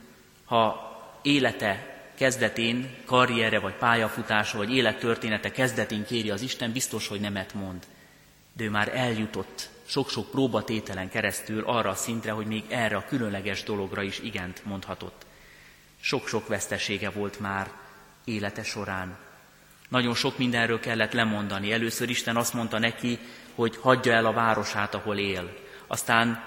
ha 0.45 0.93
élete 1.21 1.95
kezdetén, 2.15 2.89
karriere 3.05 3.59
vagy 3.59 3.73
pályafutása 3.73 4.57
vagy 4.57 4.75
élettörténete 4.75 5.51
kezdetén 5.51 6.05
kéri 6.05 6.29
az 6.29 6.41
Isten, 6.41 6.71
biztos, 6.71 7.07
hogy 7.07 7.19
nemet 7.19 7.53
mond. 7.53 7.83
De 8.53 8.63
ő 8.63 8.69
már 8.69 8.91
eljutott 8.95 9.69
sok-sok 9.85 10.31
próbatételen 10.31 11.09
keresztül 11.09 11.63
arra 11.65 11.89
a 11.89 11.95
szintre, 11.95 12.31
hogy 12.31 12.45
még 12.45 12.63
erre 12.67 12.95
a 12.95 13.05
különleges 13.05 13.63
dologra 13.63 14.01
is 14.01 14.19
igent 14.19 14.65
mondhatott. 14.65 15.25
Sok-sok 15.99 16.47
vesztesége 16.47 17.09
volt 17.09 17.39
már 17.39 17.71
élete 18.23 18.63
során. 18.63 19.17
Nagyon 19.89 20.13
sok 20.13 20.37
mindenről 20.37 20.79
kellett 20.79 21.11
lemondani. 21.11 21.71
Először 21.71 22.09
Isten 22.09 22.35
azt 22.35 22.53
mondta 22.53 22.79
neki, 22.79 23.19
hogy 23.55 23.77
hagyja 23.81 24.13
el 24.13 24.25
a 24.25 24.33
városát, 24.33 24.93
ahol 24.93 25.17
él. 25.17 25.53
Aztán 25.87 26.43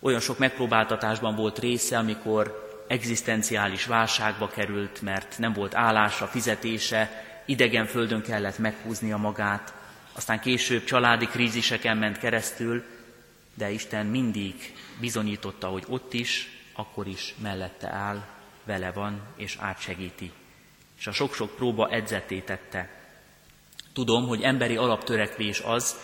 olyan 0.00 0.20
sok 0.20 0.38
megpróbáltatásban 0.38 1.34
volt 1.34 1.58
része, 1.58 1.98
amikor 1.98 2.68
egzisztenciális 2.88 3.84
válságba 3.84 4.48
került, 4.48 5.02
mert 5.02 5.38
nem 5.38 5.52
volt 5.52 5.74
állása, 5.74 6.26
fizetése, 6.26 7.24
idegen 7.46 7.86
földön 7.86 8.22
kellett 8.22 8.58
meghúznia 8.58 9.16
magát, 9.16 9.74
aztán 10.12 10.40
később 10.40 10.84
családi 10.84 11.26
kríziseken 11.26 11.96
ment 11.96 12.18
keresztül, 12.18 12.84
de 13.54 13.70
Isten 13.70 14.06
mindig 14.06 14.74
bizonyította, 15.00 15.66
hogy 15.66 15.84
ott 15.88 16.12
is, 16.12 16.48
akkor 16.72 17.06
is 17.06 17.34
mellette 17.42 17.88
áll, 17.88 18.24
vele 18.64 18.92
van 18.92 19.20
és 19.36 19.56
átsegíti. 19.60 20.32
És 20.98 21.06
a 21.06 21.12
sok-sok 21.12 21.56
próba 21.56 21.88
edzeté 21.88 22.40
tette. 22.40 22.88
Tudom, 23.92 24.26
hogy 24.26 24.42
emberi 24.42 24.76
alaptörekvés 24.76 25.60
az, 25.60 25.96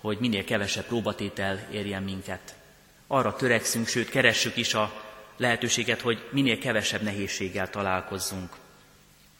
hogy 0.00 0.18
minél 0.20 0.44
kevesebb 0.44 0.84
próbatétel 0.84 1.68
érjen 1.72 2.02
minket. 2.02 2.54
Arra 3.06 3.36
törekszünk, 3.36 3.86
sőt 3.86 4.10
keressük 4.10 4.56
is 4.56 4.74
a 4.74 5.04
lehetőséget, 5.36 6.00
hogy 6.00 6.28
minél 6.30 6.58
kevesebb 6.58 7.02
nehézséggel 7.02 7.70
találkozzunk. 7.70 8.56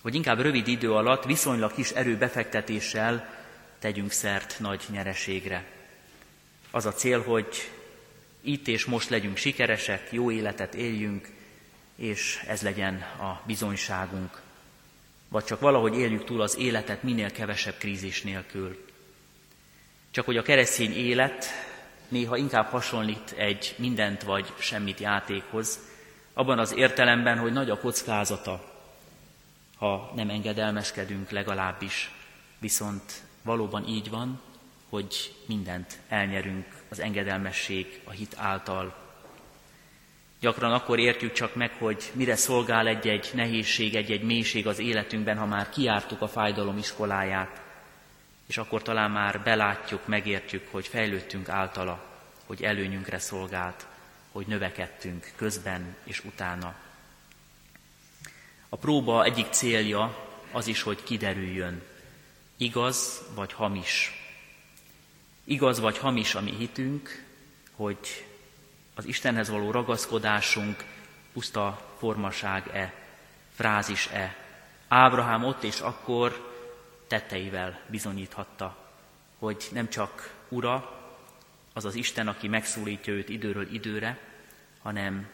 Hogy 0.02 0.14
inkább 0.14 0.40
rövid 0.40 0.68
idő 0.68 0.92
alatt 0.92 1.24
viszonylag 1.24 1.72
kis 1.72 1.90
erőbefektetéssel 1.90 3.36
tegyünk 3.78 4.10
szert 4.10 4.56
nagy 4.58 4.84
nyereségre. 4.90 5.64
Az 6.70 6.86
a 6.86 6.92
cél, 6.92 7.22
hogy 7.22 7.70
itt 8.40 8.68
és 8.68 8.84
most 8.84 9.08
legyünk 9.08 9.36
sikeresek, 9.36 10.08
jó 10.10 10.30
életet 10.30 10.74
éljünk, 10.74 11.28
és 11.96 12.44
ez 12.46 12.62
legyen 12.62 12.94
a 12.94 13.42
bizonyságunk. 13.46 14.40
Vagy 15.28 15.44
csak 15.44 15.60
valahogy 15.60 15.96
éljük 15.96 16.24
túl 16.24 16.40
az 16.40 16.58
életet 16.58 17.02
minél 17.02 17.30
kevesebb 17.30 17.74
krízis 17.78 18.22
nélkül. 18.22 18.87
Csak 20.18 20.26
hogy 20.26 20.36
a 20.36 20.42
keresztény 20.42 20.92
élet 20.92 21.46
néha 22.08 22.36
inkább 22.36 22.66
hasonlít 22.66 23.34
egy 23.36 23.74
mindent 23.76 24.22
vagy 24.22 24.52
semmit 24.58 25.00
játékhoz, 25.00 25.78
abban 26.32 26.58
az 26.58 26.74
értelemben, 26.76 27.38
hogy 27.38 27.52
nagy 27.52 27.70
a 27.70 27.78
kockázata, 27.78 28.64
ha 29.76 30.12
nem 30.14 30.30
engedelmeskedünk 30.30 31.30
legalábbis, 31.30 32.10
viszont 32.58 33.12
valóban 33.42 33.88
így 33.88 34.10
van, 34.10 34.40
hogy 34.88 35.34
mindent 35.46 35.98
elnyerünk 36.08 36.66
az 36.88 37.00
engedelmesség 37.00 38.00
a 38.04 38.10
hit 38.10 38.34
által. 38.38 38.96
Gyakran 40.40 40.72
akkor 40.72 40.98
értjük 40.98 41.32
csak 41.32 41.54
meg, 41.54 41.70
hogy 41.78 42.10
mire 42.12 42.36
szolgál 42.36 42.86
egy-egy 42.86 43.30
nehézség, 43.34 43.94
egy-egy 43.94 44.22
mélység 44.22 44.66
az 44.66 44.78
életünkben, 44.78 45.36
ha 45.36 45.46
már 45.46 45.68
kiártuk 45.68 46.20
a 46.20 46.28
fájdalom 46.28 46.78
iskoláját, 46.78 47.66
és 48.48 48.58
akkor 48.58 48.82
talán 48.82 49.10
már 49.10 49.40
belátjuk, 49.40 50.06
megértjük, 50.06 50.68
hogy 50.70 50.86
fejlődtünk 50.86 51.48
általa, 51.48 52.04
hogy 52.46 52.62
előnyünkre 52.62 53.18
szolgált 53.18 53.86
hogy 54.32 54.46
növekedtünk 54.46 55.32
közben 55.36 55.96
és 56.04 56.24
utána. 56.24 56.74
A 58.68 58.76
próba 58.76 59.24
egyik 59.24 59.46
célja 59.50 60.28
az 60.52 60.66
is, 60.66 60.82
hogy 60.82 61.02
kiderüljön, 61.02 61.82
igaz 62.56 63.22
vagy 63.34 63.52
hamis. 63.52 64.12
Igaz 65.44 65.80
vagy 65.80 65.98
hamis 65.98 66.34
a 66.34 66.40
mi 66.40 66.50
hitünk, 66.50 67.24
hogy 67.76 68.26
az 68.94 69.04
Istenhez 69.04 69.48
való 69.48 69.70
ragaszkodásunk 69.70 70.84
puszta 71.32 71.94
formaság-e, 71.98 72.94
frázis-e. 73.54 74.36
Ábrahám 74.88 75.44
ott 75.44 75.62
és 75.62 75.80
akkor 75.80 76.47
tetteivel 77.08 77.80
bizonyíthatta, 77.86 78.76
hogy 79.38 79.68
nem 79.72 79.88
csak 79.88 80.34
ura, 80.48 81.00
az 81.72 81.84
az 81.84 81.94
Isten, 81.94 82.28
aki 82.28 82.48
megszólítja 82.48 83.12
őt 83.12 83.28
időről 83.28 83.72
időre, 83.74 84.18
hanem 84.82 85.28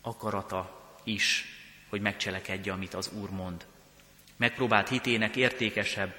akarata 0.00 0.80
is, 1.04 1.44
hogy 1.88 2.00
megcselekedje, 2.00 2.72
amit 2.72 2.94
az 2.94 3.10
Úr 3.20 3.30
mond. 3.30 3.66
Megpróbált 4.36 4.88
hitének 4.88 5.36
értékesebb, 5.36 6.14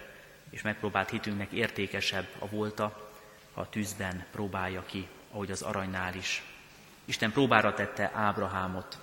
és 0.49 0.61
megpróbált 0.61 1.09
hitünknek 1.09 1.51
értékesebb 1.51 2.27
a 2.39 2.47
volta, 2.47 3.11
ha 3.53 3.61
a 3.61 3.69
tűzben 3.69 4.25
próbálja 4.31 4.83
ki, 4.85 5.07
ahogy 5.31 5.51
az 5.51 5.61
aranynál 5.61 6.15
is. 6.15 6.43
Isten 7.05 7.31
próbára 7.31 7.73
tette 7.73 8.11
Ábrahámot. 8.13 8.97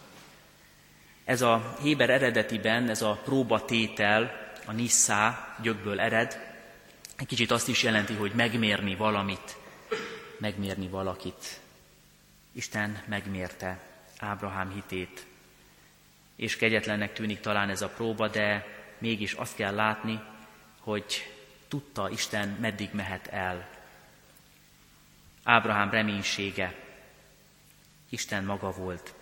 Ez 1.24 1.42
a 1.42 1.76
Héber 1.82 2.10
eredetiben, 2.10 2.88
ez 2.88 3.02
a 3.02 3.20
próbatétel, 3.24 4.49
a 4.70 4.72
nisszá 4.72 5.54
gyökből 5.62 6.00
ered, 6.00 6.54
egy 7.16 7.26
kicsit 7.26 7.50
azt 7.50 7.68
is 7.68 7.82
jelenti, 7.82 8.14
hogy 8.14 8.32
megmérni 8.32 8.94
valamit, 8.94 9.56
megmérni 10.38 10.88
valakit. 10.88 11.60
Isten 12.52 13.02
megmérte 13.06 13.80
Ábrahám 14.18 14.70
hitét, 14.70 15.26
és 16.36 16.56
kegyetlennek 16.56 17.12
tűnik 17.12 17.40
talán 17.40 17.68
ez 17.70 17.82
a 17.82 17.88
próba, 17.88 18.28
de 18.28 18.66
mégis 18.98 19.32
azt 19.32 19.54
kell 19.54 19.74
látni, 19.74 20.20
hogy 20.80 21.32
tudta 21.68 22.10
Isten, 22.10 22.48
meddig 22.48 22.88
mehet 22.92 23.26
el. 23.26 23.68
Ábrahám 25.42 25.90
reménysége 25.90 26.74
Isten 28.08 28.44
maga 28.44 28.70
volt. 28.70 29.14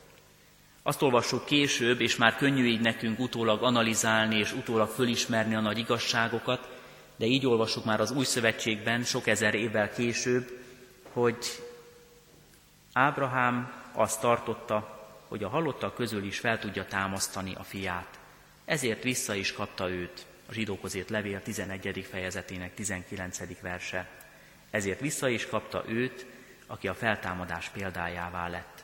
Azt 0.89 1.03
olvassuk 1.03 1.45
később, 1.45 2.01
és 2.01 2.17
már 2.17 2.37
könnyű 2.37 2.65
így 2.65 2.81
nekünk 2.81 3.19
utólag 3.19 3.63
analizálni 3.63 4.39
és 4.39 4.53
utólag 4.53 4.89
fölismerni 4.89 5.55
a 5.55 5.61
nagy 5.61 5.79
igazságokat, 5.79 6.69
de 7.17 7.27
így 7.27 7.47
olvassuk 7.47 7.85
már 7.85 8.01
az 8.01 8.11
Új 8.11 8.25
Szövetségben 8.25 9.03
sok 9.03 9.27
ezer 9.27 9.55
évvel 9.55 9.91
később, 9.91 10.51
hogy 11.13 11.37
Ábrahám 12.93 13.73
azt 13.93 14.21
tartotta, 14.21 15.09
hogy 15.29 15.43
a 15.45 15.49
halottak 15.49 15.95
közül 15.95 16.25
is 16.25 16.39
fel 16.39 16.59
tudja 16.59 16.85
támasztani 16.85 17.55
a 17.55 17.63
fiát. 17.63 18.19
Ezért 18.65 19.03
vissza 19.03 19.35
is 19.35 19.53
kapta 19.53 19.91
őt, 19.91 20.27
a 20.49 20.53
zsidókhoz 20.53 20.99
levél 21.09 21.43
11. 21.43 22.07
fejezetének 22.11 22.75
19. 22.75 23.61
verse. 23.61 24.09
Ezért 24.71 25.01
vissza 25.01 25.29
is 25.29 25.47
kapta 25.47 25.85
őt, 25.87 26.27
aki 26.67 26.89
a 26.89 26.95
feltámadás 26.95 27.69
példájává 27.69 28.49
lett. 28.49 28.78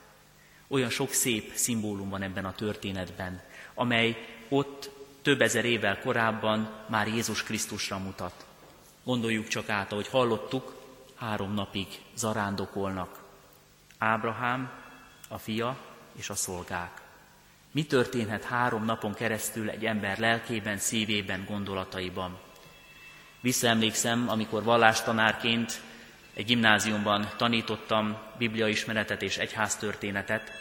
Olyan 0.69 0.91
sok 0.91 1.13
szép 1.13 1.53
szimbólum 1.55 2.09
van 2.09 2.23
ebben 2.23 2.45
a 2.45 2.55
történetben, 2.55 3.43
amely 3.75 4.27
ott 4.49 4.91
több 5.23 5.41
ezer 5.41 5.65
évvel 5.65 6.01
korábban 6.01 6.71
már 6.87 7.07
Jézus 7.07 7.43
Krisztusra 7.43 7.99
mutat. 7.99 8.47
Gondoljuk 9.05 9.49
csak 9.49 9.69
át, 9.69 9.93
ahogy 9.93 10.09
hallottuk, 10.09 10.75
három 11.15 11.55
napig 11.55 11.87
zarándokolnak. 12.15 13.23
Ábrahám, 13.99 14.71
a 15.29 15.39
fia 15.39 15.77
és 16.17 16.31
a 16.31 16.35
szolgák. 16.35 17.03
Mi 17.71 17.85
történhet 17.87 18.45
három 18.45 18.85
napon 18.85 19.15
keresztül 19.15 19.71
egy 19.71 19.85
ember 19.85 20.19
lelkében, 20.19 20.79
szívében, 20.79 21.45
gondolataiban? 21.49 22.39
Visszaemlékszem, 23.41 24.29
amikor 24.29 24.63
vallástanárként 24.63 25.81
egy 26.35 26.45
gimnáziumban 26.45 27.29
tanítottam 27.37 28.19
bibliaismeretet 28.39 29.23
és 29.23 29.37
egyháztörténetet. 29.37 30.53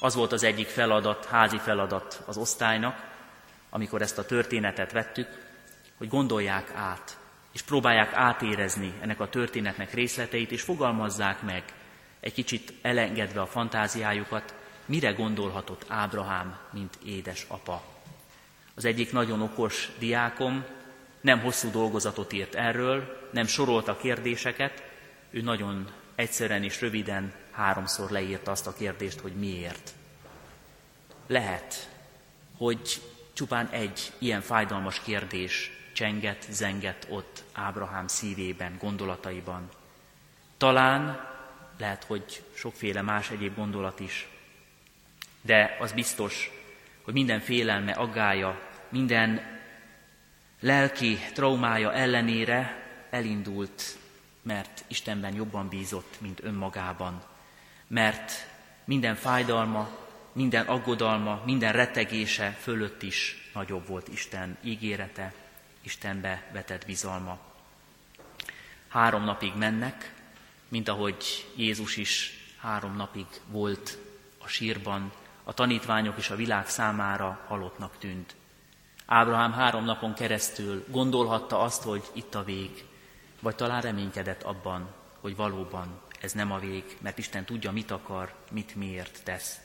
Az 0.00 0.14
volt 0.14 0.32
az 0.32 0.42
egyik 0.42 0.66
feladat, 0.66 1.24
házi 1.24 1.58
feladat 1.58 2.22
az 2.26 2.36
osztálynak, 2.36 3.08
amikor 3.70 4.02
ezt 4.02 4.18
a 4.18 4.26
történetet 4.26 4.92
vettük, 4.92 5.28
hogy 5.96 6.08
gondolják 6.08 6.72
át, 6.74 7.18
és 7.52 7.62
próbálják 7.62 8.12
átérezni 8.12 8.92
ennek 9.00 9.20
a 9.20 9.28
történetnek 9.28 9.94
részleteit, 9.94 10.50
és 10.50 10.62
fogalmazzák 10.62 11.42
meg, 11.42 11.64
egy 12.20 12.32
kicsit 12.32 12.72
elengedve 12.82 13.40
a 13.40 13.46
fantáziájukat, 13.46 14.54
mire 14.86 15.12
gondolhatott 15.12 15.84
Ábrahám, 15.88 16.58
mint 16.72 16.98
édes 17.04 17.44
apa. 17.48 17.82
Az 18.74 18.84
egyik 18.84 19.12
nagyon 19.12 19.42
okos 19.42 19.88
diákom 19.98 20.64
nem 21.20 21.40
hosszú 21.40 21.70
dolgozatot 21.70 22.32
írt 22.32 22.54
erről, 22.54 23.28
nem 23.32 23.46
sorolta 23.46 23.96
kérdéseket, 23.96 24.89
ő 25.30 25.40
nagyon 25.40 25.92
egyszerűen 26.14 26.64
és 26.64 26.80
röviden 26.80 27.32
háromszor 27.50 28.10
leírta 28.10 28.50
azt 28.50 28.66
a 28.66 28.74
kérdést, 28.74 29.20
hogy 29.20 29.32
miért. 29.32 29.90
Lehet, 31.26 31.88
hogy 32.56 33.02
csupán 33.32 33.68
egy 33.68 34.12
ilyen 34.18 34.40
fájdalmas 34.40 35.00
kérdés 35.00 35.70
csenget, 35.92 36.46
zenget 36.50 37.06
ott 37.08 37.42
Ábrahám 37.52 38.06
szívében, 38.06 38.76
gondolataiban. 38.78 39.68
Talán 40.56 41.28
lehet, 41.78 42.04
hogy 42.04 42.42
sokféle 42.54 43.02
más 43.02 43.30
egyéb 43.30 43.54
gondolat 43.54 44.00
is, 44.00 44.28
de 45.42 45.76
az 45.80 45.92
biztos, 45.92 46.50
hogy 47.02 47.14
minden 47.14 47.40
félelme, 47.40 47.92
aggája, 47.92 48.60
minden 48.88 49.58
lelki 50.60 51.18
traumája 51.34 51.92
ellenére 51.92 52.86
elindult, 53.10 53.98
mert 54.42 54.84
Istenben 54.86 55.34
jobban 55.34 55.68
bízott, 55.68 56.20
mint 56.20 56.42
önmagában. 56.42 57.22
Mert 57.86 58.32
minden 58.84 59.14
fájdalma, 59.14 59.88
minden 60.32 60.66
aggodalma, 60.66 61.42
minden 61.44 61.72
retegése 61.72 62.50
fölött 62.60 63.02
is 63.02 63.50
nagyobb 63.54 63.86
volt 63.86 64.08
Isten 64.08 64.56
ígérete, 64.62 65.34
Istenbe 65.80 66.50
vetett 66.52 66.86
bizalma. 66.86 67.38
Három 68.88 69.24
napig 69.24 69.52
mennek, 69.56 70.14
mint 70.68 70.88
ahogy 70.88 71.46
Jézus 71.56 71.96
is 71.96 72.32
három 72.60 72.96
napig 72.96 73.26
volt 73.46 73.98
a 74.38 74.48
sírban, 74.48 75.12
a 75.44 75.54
tanítványok 75.54 76.18
és 76.18 76.30
a 76.30 76.36
világ 76.36 76.68
számára 76.68 77.44
halottnak 77.46 77.98
tűnt. 77.98 78.34
Ábrahám 79.06 79.52
három 79.52 79.84
napon 79.84 80.14
keresztül 80.14 80.84
gondolhatta 80.88 81.60
azt, 81.60 81.82
hogy 81.82 82.02
itt 82.12 82.34
a 82.34 82.44
vég, 82.44 82.84
vagy 83.40 83.54
talán 83.54 83.80
reménykedett 83.80 84.42
abban, 84.42 84.94
hogy 85.20 85.36
valóban 85.36 86.00
ez 86.20 86.32
nem 86.32 86.52
a 86.52 86.58
vég, 86.58 86.84
mert 87.00 87.18
Isten 87.18 87.44
tudja, 87.44 87.70
mit 87.70 87.90
akar, 87.90 88.34
mit 88.50 88.74
miért 88.74 89.20
tesz. 89.24 89.60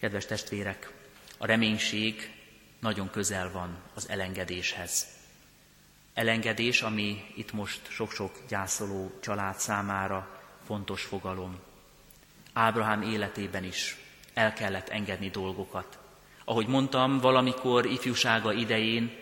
Kedves 0.00 0.26
testvérek, 0.26 0.92
a 1.38 1.46
reménység 1.46 2.34
nagyon 2.78 3.10
közel 3.10 3.50
van 3.50 3.78
az 3.94 4.08
elengedéshez. 4.08 5.06
Elengedés, 6.14 6.82
ami 6.82 7.24
itt 7.34 7.52
most 7.52 7.90
sok-sok 7.90 8.38
gyászoló 8.48 9.18
család 9.20 9.58
számára 9.58 10.40
fontos 10.64 11.02
fogalom. 11.02 11.58
Ábrahám 12.52 13.02
életében 13.02 13.64
is 13.64 13.96
el 14.34 14.52
kellett 14.52 14.88
engedni 14.88 15.30
dolgokat. 15.30 15.98
Ahogy 16.44 16.66
mondtam, 16.66 17.18
valamikor 17.18 17.86
ifjúsága 17.86 18.52
idején 18.52 19.16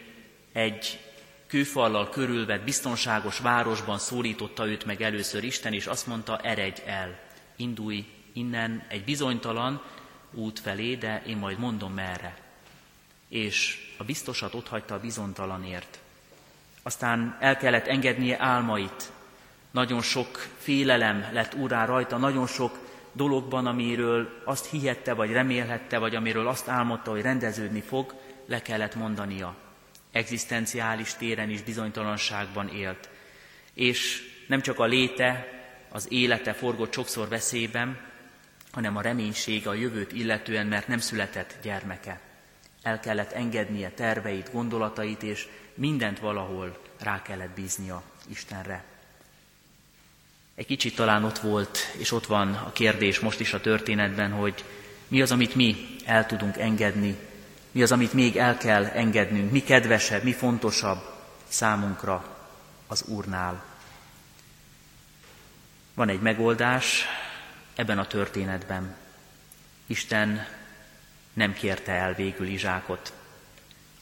egy 0.53 1.14
kőfallal 1.47 2.09
körülvett 2.09 2.65
biztonságos 2.65 3.39
városban 3.39 3.99
szólította 3.99 4.67
őt 4.67 4.85
meg 4.85 5.03
először 5.03 5.45
Isten, 5.45 5.73
és 5.73 5.87
azt 5.87 6.07
mondta, 6.07 6.39
eredj 6.39 6.81
el, 6.87 7.19
indulj 7.57 8.07
innen 8.33 8.85
egy 8.89 9.05
bizonytalan 9.05 9.83
út 10.33 10.61
felé, 10.61 10.95
de 10.95 11.23
én 11.27 11.37
majd 11.37 11.59
mondom 11.59 11.93
merre. 11.93 12.37
És 13.29 13.79
a 13.99 14.05
biztosat 14.05 14.55
ott 14.55 14.69
hagyta 14.69 14.95
a 14.95 15.01
bizonytalanért. 15.01 15.99
Aztán 16.83 17.37
el 17.41 17.57
kellett 17.57 17.87
engednie 17.87 18.37
álmait. 18.41 19.13
Nagyon 19.71 20.03
sok 20.03 20.47
félelem 20.59 21.29
lett 21.33 21.55
urá 21.55 21.85
rajta, 21.85 22.17
nagyon 22.17 22.47
sok 22.47 22.79
dologban, 23.13 23.67
amiről 23.67 24.43
azt 24.45 24.67
hihette, 24.67 25.13
vagy 25.13 25.31
remélhette, 25.31 25.99
vagy 25.99 26.15
amiről 26.15 26.49
azt 26.49 26.69
álmodta, 26.69 27.11
hogy 27.11 27.21
rendeződni 27.21 27.81
fog, 27.81 28.15
le 28.47 28.63
kellett 28.63 28.95
mondania. 28.95 29.55
Egzisztenciális 30.15 31.15
téren 31.15 31.51
is 31.51 31.63
bizonytalanságban 31.63 32.69
élt. 32.69 33.09
És 33.73 34.23
nem 34.47 34.61
csak 34.61 34.79
a 34.79 34.85
léte, 34.85 35.49
az 35.89 36.07
élete 36.11 36.53
forgott 36.53 36.93
sokszor 36.93 37.29
veszélyben, 37.29 38.01
hanem 38.73 38.97
a 38.97 39.01
reménység 39.01 39.67
a 39.67 39.75
jövőt 39.75 40.13
illetően, 40.13 40.67
mert 40.67 40.89
nem 40.89 40.99
született 40.99 41.55
gyermeke. 41.63 42.21
El 42.83 43.01
kellett 43.01 43.33
engednie 43.33 43.91
terveit, 43.91 44.53
gondolatait, 44.53 45.23
és 45.23 45.47
mindent 45.75 46.19
valahol 46.19 46.79
rá 47.01 47.23
kellett 47.23 47.55
bíznia 47.55 48.03
Istenre. 48.29 48.85
Egy 50.55 50.67
kicsit 50.67 50.95
talán 50.95 51.25
ott 51.25 51.39
volt, 51.39 51.79
és 51.99 52.13
ott 52.13 52.27
van 52.27 52.55
a 52.55 52.73
kérdés 52.73 53.21
most 53.21 53.41
is 53.41 53.53
a 53.53 53.61
történetben, 53.61 54.31
hogy 54.31 54.65
mi 55.09 55.23
az, 55.23 55.33
amit 55.33 55.55
mi 55.55 55.87
el 56.05 56.27
tudunk 56.27 56.59
engedni, 56.59 57.17
mi 57.75 57.83
az, 57.83 57.93
amit 57.93 58.13
még 58.13 58.37
el 58.37 58.57
kell 58.57 58.85
engednünk, 58.85 59.51
mi 59.51 59.63
kedvesebb, 59.63 60.23
mi 60.23 60.33
fontosabb 60.33 60.99
számunkra 61.49 62.25
az 62.87 63.05
Úrnál. 63.07 63.65
Van 65.95 66.09
egy 66.09 66.21
megoldás 66.21 67.05
ebben 67.75 67.99
a 67.99 68.07
történetben. 68.07 68.97
Isten 69.87 70.47
nem 71.33 71.53
kérte 71.53 71.93
el 71.93 72.15
végül 72.15 72.47
Izsákot, 72.47 73.13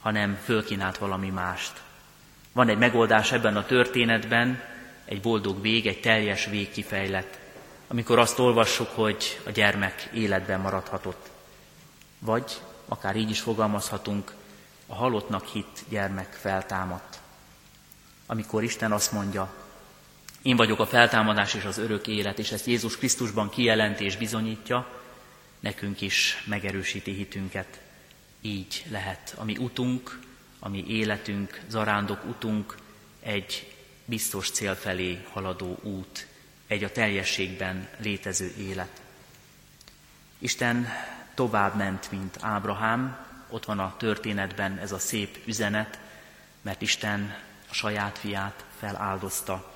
hanem 0.00 0.38
fölkínált 0.44 0.98
valami 0.98 1.30
mást. 1.30 1.80
Van 2.52 2.68
egy 2.68 2.78
megoldás 2.78 3.32
ebben 3.32 3.56
a 3.56 3.66
történetben, 3.66 4.62
egy 5.04 5.20
boldog 5.20 5.60
vég, 5.60 5.86
egy 5.86 6.00
teljes 6.00 6.46
vég 6.46 6.70
kifejlett, 6.70 7.38
amikor 7.88 8.18
azt 8.18 8.38
olvassuk, 8.38 8.88
hogy 8.88 9.40
a 9.46 9.50
gyermek 9.50 10.08
életben 10.12 10.60
maradhatott. 10.60 11.30
Vagy, 12.18 12.60
akár 12.92 13.16
így 13.16 13.30
is 13.30 13.40
fogalmazhatunk, 13.40 14.32
a 14.86 14.94
halottnak 14.94 15.46
hit 15.46 15.84
gyermek 15.88 16.32
feltámadt. 16.32 17.20
Amikor 18.26 18.62
Isten 18.62 18.92
azt 18.92 19.12
mondja, 19.12 19.52
én 20.42 20.56
vagyok 20.56 20.78
a 20.78 20.86
feltámadás 20.86 21.54
és 21.54 21.64
az 21.64 21.78
örök 21.78 22.06
élet, 22.06 22.38
és 22.38 22.52
ezt 22.52 22.66
Jézus 22.66 22.96
Krisztusban 22.96 23.50
kijelenti 23.50 24.04
és 24.04 24.16
bizonyítja, 24.16 24.86
nekünk 25.60 26.00
is 26.00 26.44
megerősíti 26.46 27.12
hitünket. 27.12 27.80
Így 28.40 28.84
lehet 28.90 29.34
a 29.38 29.44
mi 29.44 29.56
utunk, 29.56 30.18
a 30.58 30.68
mi 30.68 30.84
életünk, 30.88 31.60
zarándok 31.68 32.24
utunk 32.24 32.76
egy 33.22 33.74
biztos 34.04 34.50
cél 34.50 34.74
felé 34.74 35.24
haladó 35.32 35.78
út, 35.82 36.26
egy 36.66 36.84
a 36.84 36.92
teljességben 36.92 37.88
létező 37.98 38.54
élet. 38.58 39.00
Isten 40.38 40.88
tovább 41.34 41.76
ment, 41.76 42.10
mint 42.10 42.38
Ábrahám, 42.40 43.16
ott 43.48 43.64
van 43.64 43.78
a 43.78 43.94
történetben 43.96 44.78
ez 44.78 44.92
a 44.92 44.98
szép 44.98 45.38
üzenet, 45.44 45.98
mert 46.62 46.82
Isten 46.82 47.36
a 47.70 47.74
saját 47.74 48.18
fiát 48.18 48.64
feláldozta. 48.78 49.72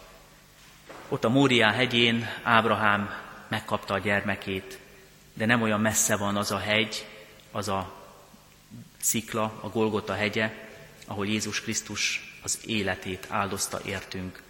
Ott 1.09 1.25
a 1.25 1.29
Móriá 1.29 1.73
hegyén 1.73 2.27
Ábrahám 2.43 3.11
megkapta 3.49 3.95
a 3.95 3.99
gyermekét, 3.99 4.79
de 5.35 5.47
nem 5.47 5.63
olyan 5.63 5.81
messze 5.81 6.17
van 6.17 6.37
az 6.37 6.51
a 6.51 6.59
hegy, 6.59 7.07
az 7.51 7.69
a 7.69 7.93
szikla, 9.01 9.59
a 9.61 9.69
Golgota 9.69 10.15
hegye, 10.15 10.53
ahol 11.07 11.27
Jézus 11.27 11.61
Krisztus 11.61 12.35
az 12.43 12.59
életét 12.67 13.27
áldozta 13.29 13.81
értünk. 13.85 14.43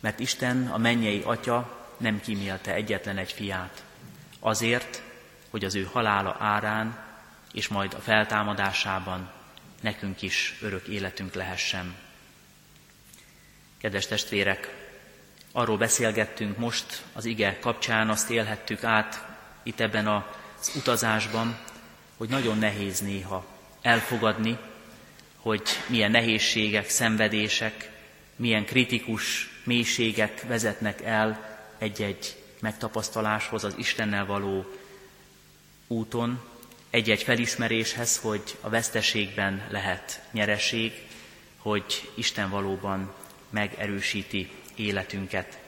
Mert 0.00 0.18
Isten, 0.20 0.66
a 0.66 0.78
mennyei 0.78 1.22
Atya 1.24 1.86
nem 1.96 2.20
kímélte 2.20 2.74
egyetlen 2.74 3.16
egy 3.16 3.32
fiát. 3.32 3.82
Azért, 4.40 5.01
hogy 5.52 5.64
az 5.64 5.74
ő 5.74 5.88
halála 5.92 6.36
árán 6.38 6.98
és 7.52 7.68
majd 7.68 7.94
a 7.94 8.00
feltámadásában 8.00 9.30
nekünk 9.80 10.22
is 10.22 10.58
örök 10.60 10.86
életünk 10.86 11.34
lehessen. 11.34 11.94
Kedves 13.78 14.06
testvérek, 14.06 14.74
arról 15.52 15.76
beszélgettünk 15.76 16.58
most 16.58 17.02
az 17.12 17.24
ige 17.24 17.58
kapcsán, 17.58 18.10
azt 18.10 18.30
élhettük 18.30 18.84
át 18.84 19.26
itt 19.62 19.80
ebben 19.80 20.06
az 20.06 20.72
utazásban, 20.76 21.58
hogy 22.16 22.28
nagyon 22.28 22.58
nehéz 22.58 23.00
néha 23.00 23.46
elfogadni, 23.82 24.58
hogy 25.36 25.62
milyen 25.86 26.10
nehézségek, 26.10 26.88
szenvedések, 26.88 27.90
milyen 28.36 28.64
kritikus 28.64 29.50
mélységek 29.64 30.42
vezetnek 30.42 31.02
el 31.02 31.58
egy-egy 31.78 32.36
megtapasztaláshoz, 32.60 33.64
az 33.64 33.74
Istennel 33.76 34.26
való 34.26 34.66
úton, 35.92 36.40
egy-egy 36.90 37.22
felismeréshez, 37.22 38.18
hogy 38.18 38.56
a 38.60 38.68
veszteségben 38.68 39.66
lehet 39.70 40.22
nyereség, 40.30 40.92
hogy 41.56 42.10
Isten 42.14 42.50
valóban 42.50 43.14
megerősíti 43.50 44.50
életünket. 44.74 45.58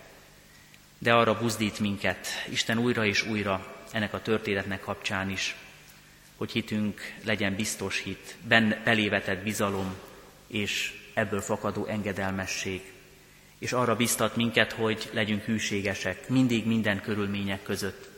De 0.99 1.15
arra 1.15 1.39
buzdít 1.39 1.79
minket 1.79 2.27
Isten 2.49 2.79
újra 2.79 3.05
és 3.05 3.27
újra 3.27 3.85
ennek 3.93 4.15
a 4.15 4.23
történetnek 4.23 4.81
kapcsán 4.81 5.31
is, 5.31 5.57
hogy 6.37 6.51
hitünk 6.51 7.01
legyen 7.25 7.55
biztos 7.55 8.01
hit, 8.01 8.37
benne, 8.49 8.81
belévetett 8.85 9.43
bizalom 9.43 9.95
és 10.47 10.93
ebből 11.15 11.41
fakadó 11.41 11.87
engedelmesség. 11.87 12.93
És 13.59 13.73
arra 13.73 13.97
biztat 13.97 14.37
minket, 14.37 14.73
hogy 14.73 15.11
legyünk 15.13 15.43
hűségesek 15.43 16.29
mindig 16.29 16.67
minden 16.67 17.01
körülmények 17.01 17.63
között, 17.63 18.13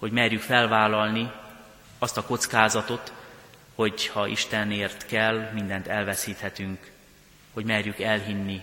hogy 0.00 0.12
merjük 0.12 0.40
felvállalni 0.40 1.32
azt 1.98 2.16
a 2.16 2.24
kockázatot, 2.24 3.12
hogy 3.74 4.06
ha 4.06 4.26
Istenért 4.26 5.06
kell, 5.06 5.50
mindent 5.52 5.86
elveszíthetünk, 5.86 6.90
hogy 7.52 7.64
merjük 7.64 8.00
elhinni, 8.00 8.60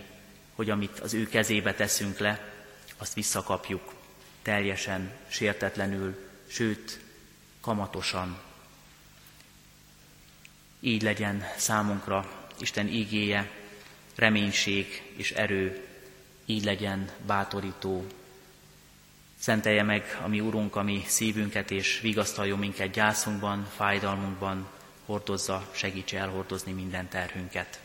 hogy 0.54 0.70
amit 0.70 1.00
az 1.00 1.14
ő 1.14 1.28
kezébe 1.28 1.74
teszünk 1.74 2.18
le, 2.18 2.52
azt 2.96 3.14
visszakapjuk 3.14 3.94
teljesen, 4.42 5.12
sértetlenül, 5.28 6.28
sőt, 6.46 7.00
kamatosan. 7.60 8.38
Így 10.80 11.02
legyen 11.02 11.44
számunkra 11.56 12.48
Isten 12.58 12.88
ígéje, 12.88 13.50
reménység 14.14 15.12
és 15.16 15.30
erő, 15.30 15.86
így 16.46 16.64
legyen 16.64 17.10
bátorító. 17.26 18.06
Szentelje 19.40 19.82
meg 19.82 20.18
a 20.22 20.28
mi 20.28 20.40
Urunk, 20.40 20.76
a 20.76 20.82
mi 20.82 21.02
szívünket, 21.06 21.70
és 21.70 22.00
vigasztaljon 22.00 22.58
minket 22.58 22.90
gyászunkban, 22.90 23.68
fájdalmunkban, 23.76 24.68
hordozza, 25.06 25.68
segíts 25.70 26.14
elhordozni 26.14 26.72
minden 26.72 27.08
terhünket. 27.08 27.80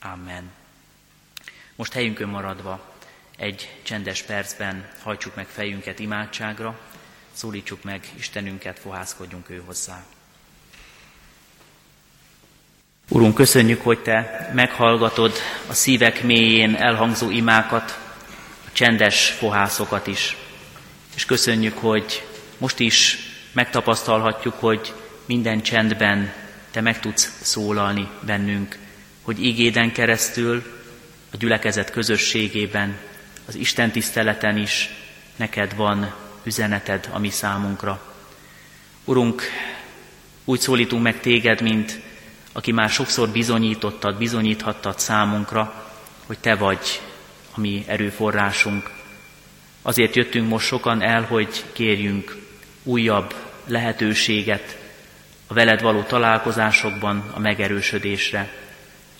Amen. 0.00 0.50
Most 1.76 1.92
helyünkön 1.92 2.28
maradva 2.28 2.94
egy 3.36 3.78
csendes 3.82 4.22
percben 4.22 4.88
hajtsuk 5.02 5.34
meg 5.34 5.46
fejünket 5.46 5.98
imádságra, 5.98 6.78
szólítsuk 7.32 7.82
meg 7.82 8.08
Istenünket, 8.16 8.78
fohászkodjunk 8.78 9.50
ő 9.50 9.62
hozzá. 9.66 10.04
Urunk, 13.08 13.34
köszönjük, 13.34 13.82
hogy 13.82 13.98
Te 13.98 14.50
meghallgatod 14.54 15.32
a 15.68 15.72
szívek 15.72 16.22
mélyén 16.22 16.74
elhangzó 16.74 17.30
imákat, 17.30 17.98
a 18.66 18.72
csendes 18.72 19.30
fohászokat 19.30 20.06
is. 20.06 20.36
És 21.14 21.24
köszönjük, 21.24 21.78
hogy 21.78 22.26
most 22.58 22.78
is 22.78 23.18
megtapasztalhatjuk, 23.52 24.54
hogy 24.54 24.94
minden 25.26 25.62
csendben 25.62 26.32
Te 26.70 26.80
meg 26.80 27.00
tudsz 27.00 27.38
szólalni 27.42 28.08
bennünk, 28.20 28.78
hogy 29.22 29.44
ígéden 29.44 29.92
keresztül, 29.92 30.78
a 31.32 31.36
gyülekezet 31.36 31.90
közösségében, 31.90 32.96
az 33.46 33.54
Isten 33.54 33.90
tiszteleten 33.90 34.56
is 34.56 34.90
neked 35.36 35.76
van 35.76 36.14
üzeneted 36.42 37.08
a 37.12 37.18
mi 37.18 37.30
számunkra. 37.30 38.14
Urunk, 39.04 39.42
úgy 40.44 40.60
szólítunk 40.60 41.02
meg 41.02 41.20
téged, 41.20 41.60
mint 41.60 42.00
aki 42.52 42.72
már 42.72 42.88
sokszor 42.88 43.28
bizonyítottad, 43.28 44.18
bizonyíthattad 44.18 44.98
számunkra, 44.98 45.92
hogy 46.26 46.38
te 46.38 46.54
vagy 46.54 47.00
a 47.54 47.60
mi 47.60 47.84
erőforrásunk. 47.86 48.90
Azért 49.82 50.16
jöttünk 50.16 50.48
most 50.48 50.66
sokan 50.66 51.02
el, 51.02 51.22
hogy 51.22 51.64
kérjünk 51.72 52.36
újabb 52.82 53.34
lehetőséget 53.66 54.78
a 55.46 55.54
veled 55.54 55.80
való 55.82 56.02
találkozásokban 56.02 57.30
a 57.34 57.38
megerősödésre. 57.38 58.52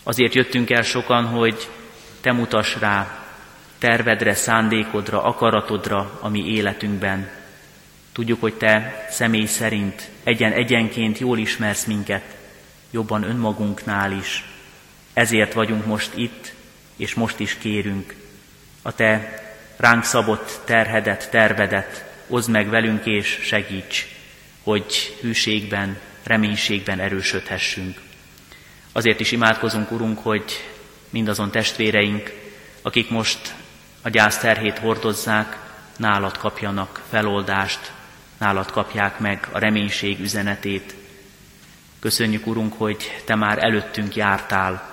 Azért 0.03 0.33
jöttünk 0.33 0.69
el 0.69 0.81
sokan, 0.81 1.25
hogy 1.25 1.69
te 2.21 2.31
mutass 2.31 2.75
rá 2.79 3.25
tervedre, 3.77 4.33
szándékodra, 4.33 5.23
akaratodra 5.23 6.19
a 6.21 6.29
mi 6.29 6.45
életünkben. 6.45 7.29
Tudjuk, 8.11 8.41
hogy 8.41 8.53
te 8.53 9.05
személy 9.09 9.45
szerint 9.45 10.09
egyen 10.23 10.51
egyenként 10.51 11.17
jól 11.19 11.37
ismersz 11.37 11.85
minket, 11.85 12.37
jobban 12.91 13.23
önmagunknál 13.23 14.11
is. 14.11 14.45
Ezért 15.13 15.53
vagyunk 15.53 15.85
most 15.85 16.11
itt, 16.15 16.53
és 16.95 17.13
most 17.13 17.39
is 17.39 17.57
kérünk. 17.57 18.15
A 18.81 18.95
te 18.95 19.39
ránk 19.81 20.03
szabott 20.03 20.59
terhedet, 20.65 21.29
tervedet, 21.29 22.05
oszd 22.27 22.49
meg 22.49 22.69
velünk 22.69 23.05
és 23.05 23.39
segíts, 23.43 24.07
hogy 24.63 25.17
hűségben, 25.21 25.99
reménységben 26.23 26.99
erősödhessünk. 26.99 27.99
Azért 28.91 29.19
is 29.19 29.31
imádkozunk, 29.31 29.91
Urunk, 29.91 30.19
hogy 30.19 30.43
mindazon 31.09 31.51
testvéreink, 31.51 32.33
akik 32.81 33.09
most 33.09 33.53
a 34.01 34.09
gyász 34.09 34.37
terhét 34.37 34.77
hordozzák, 34.77 35.57
nálad 35.97 36.37
kapjanak 36.37 37.01
feloldást, 37.09 37.91
nálad 38.37 38.71
kapják 38.71 39.19
meg 39.19 39.47
a 39.51 39.59
reménység 39.59 40.19
üzenetét. 40.19 40.95
Köszönjük, 41.99 42.47
Urunk, 42.47 42.73
hogy 42.77 43.21
Te 43.25 43.35
már 43.35 43.63
előttünk 43.63 44.15
jártál, 44.15 44.89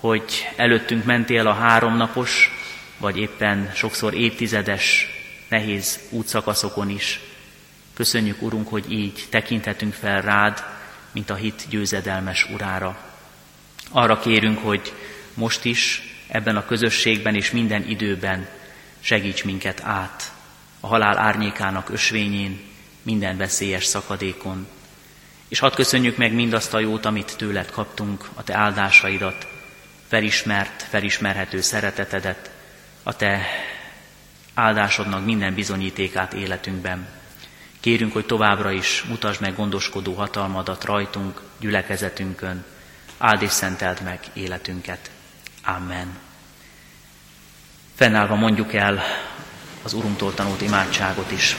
hogy 0.00 0.48
előttünk 0.56 1.04
mentél 1.04 1.46
a 1.46 1.54
háromnapos, 1.54 2.55
vagy 2.98 3.16
éppen 3.16 3.70
sokszor 3.74 4.14
évtizedes, 4.14 5.06
nehéz 5.48 6.00
útszakaszokon 6.10 6.90
is. 6.90 7.20
Köszönjük, 7.94 8.42
Urunk, 8.42 8.68
hogy 8.68 8.92
így 8.92 9.24
tekinthetünk 9.30 9.94
fel 9.94 10.22
rád, 10.22 10.64
mint 11.12 11.30
a 11.30 11.34
hit 11.34 11.66
győzedelmes 11.68 12.46
urára. 12.52 12.98
Arra 13.90 14.18
kérünk, 14.18 14.58
hogy 14.58 14.92
most 15.34 15.64
is, 15.64 16.02
ebben 16.28 16.56
a 16.56 16.64
közösségben 16.64 17.34
és 17.34 17.50
minden 17.50 17.88
időben 17.88 18.48
segíts 19.00 19.44
minket 19.44 19.80
át 19.84 20.32
a 20.80 20.86
halál 20.86 21.18
árnyékának 21.18 21.90
ösvényén, 21.90 22.60
minden 23.02 23.36
veszélyes 23.36 23.84
szakadékon. 23.84 24.66
És 25.48 25.58
hadd 25.58 25.74
köszönjük 25.74 26.16
meg 26.16 26.32
mindazt 26.32 26.74
a 26.74 26.78
jót, 26.78 27.04
amit 27.04 27.36
tőled 27.36 27.70
kaptunk, 27.70 28.28
a 28.34 28.42
te 28.42 28.56
áldásaidat, 28.56 29.46
felismert, 30.08 30.82
felismerhető 30.82 31.60
szeretetedet, 31.60 32.50
a 33.08 33.16
te 33.16 33.46
áldásodnak 34.54 35.24
minden 35.24 35.54
bizonyítékát 35.54 36.32
életünkben. 36.32 37.08
Kérünk, 37.80 38.12
hogy 38.12 38.26
továbbra 38.26 38.70
is 38.70 39.02
mutasd 39.02 39.40
meg 39.40 39.56
gondoskodó 39.56 40.14
hatalmadat 40.14 40.84
rajtunk, 40.84 41.40
gyülekezetünkön, 41.60 42.64
áld 43.18 43.42
és 43.42 43.50
szenteld 43.50 44.00
meg 44.02 44.20
életünket. 44.32 45.10
Amen. 45.64 46.18
Fennállva 47.94 48.34
mondjuk 48.34 48.74
el 48.74 49.02
az 49.82 49.92
Urunktól 49.92 50.34
tanult 50.34 50.60
imádságot 50.60 51.30
is. 51.30 51.56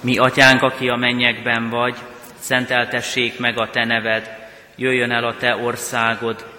Mi, 0.00 0.18
atyánk, 0.18 0.62
aki 0.62 0.88
a 0.88 0.96
mennyekben 0.96 1.68
vagy, 1.68 1.96
szenteltessék 2.38 3.38
meg 3.38 3.58
a 3.58 3.70
te 3.70 3.84
neved, 3.84 4.48
jöjjön 4.76 5.10
el 5.10 5.24
a 5.24 5.36
te 5.36 5.56
országod, 5.56 6.58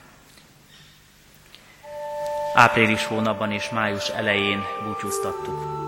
Április 2.53 3.05
hónapban 3.05 3.51
és 3.51 3.69
május 3.69 4.09
elején 4.09 4.63
búcsúztattuk. 4.83 5.79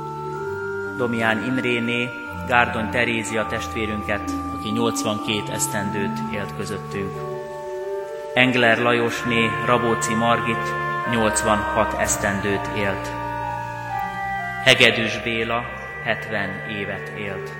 Domián 0.97 1.43
Imréné, 1.45 2.09
Gárdony 2.47 2.89
Terézia 2.89 3.45
testvérünket, 3.45 4.31
aki 4.57 4.69
82 4.69 5.51
esztendőt 5.51 6.17
élt 6.33 6.55
közöttünk. 6.57 7.11
Engler 8.33 8.77
Lajosné, 8.77 9.49
Rabóci 9.65 10.13
Margit 10.13 10.73
86 11.11 11.93
esztendőt 11.99 12.69
élt. 12.77 13.11
Hegedűs 14.63 15.21
Béla 15.21 15.63
70 16.03 16.49
évet 16.69 17.11
élt. 17.17 17.51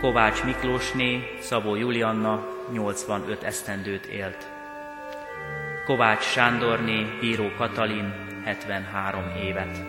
Kovács 0.00 0.44
Miklósné, 0.44 1.38
Szabó 1.40 1.74
Julianna 1.74 2.46
85 2.72 3.42
esztendőt 3.42 4.06
élt. 4.06 4.59
Kovács 5.90 6.22
Sándorné, 6.22 7.06
Bíró 7.20 7.50
Katalin 7.56 8.14
73 8.44 9.24
évet. 9.42 9.82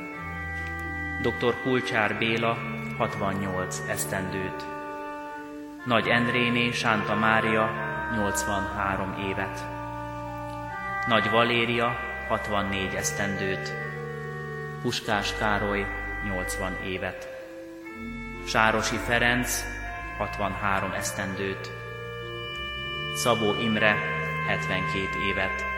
Dr. 1.22 1.62
Kulcsár 1.62 2.18
Béla 2.18 2.58
68 2.98 3.82
esztendőt. 3.88 4.66
Nagy 5.86 6.08
Endréné 6.08 6.72
Sánta 6.72 7.16
Mária 7.16 7.72
83 8.16 9.16
évet. 9.30 9.64
Nagy 11.08 11.30
Valéria 11.30 12.00
64 12.28 12.94
esztendőt. 12.94 13.74
Puskás 14.82 15.34
Károly 15.38 15.86
80 16.26 16.78
évet. 16.86 17.28
Sárosi 18.48 18.98
Ferenc 18.98 19.64
63 20.18 20.92
esztendőt. 20.92 21.72
Szabó 23.16 23.54
Imre 23.60 23.96
72 24.48 25.08
évet. 25.30 25.71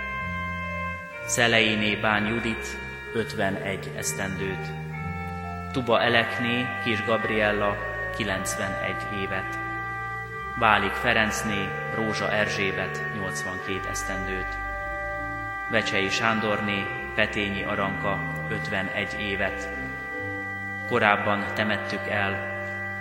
Szeleiné 1.25 1.95
Bán 1.95 2.25
Judit 2.25 2.77
51 3.13 3.91
esztendőt. 3.97 4.67
Tuba 5.71 6.01
Elekné 6.01 6.65
Kis 6.83 7.05
Gabriella 7.05 7.77
91 8.15 8.95
évet. 9.21 9.59
Bálik 10.59 10.91
Ferencné 10.91 11.67
Rózsa 11.95 12.31
Erzsébet 12.31 13.01
82 13.15 13.81
esztendőt. 13.89 14.57
Vecsei 15.69 16.09
Sándorné 16.09 16.85
Petényi 17.15 17.63
Aranka 17.63 18.19
51 18.49 19.19
évet. 19.19 19.69
Korábban 20.87 21.45
temettük 21.53 22.07
el 22.09 22.51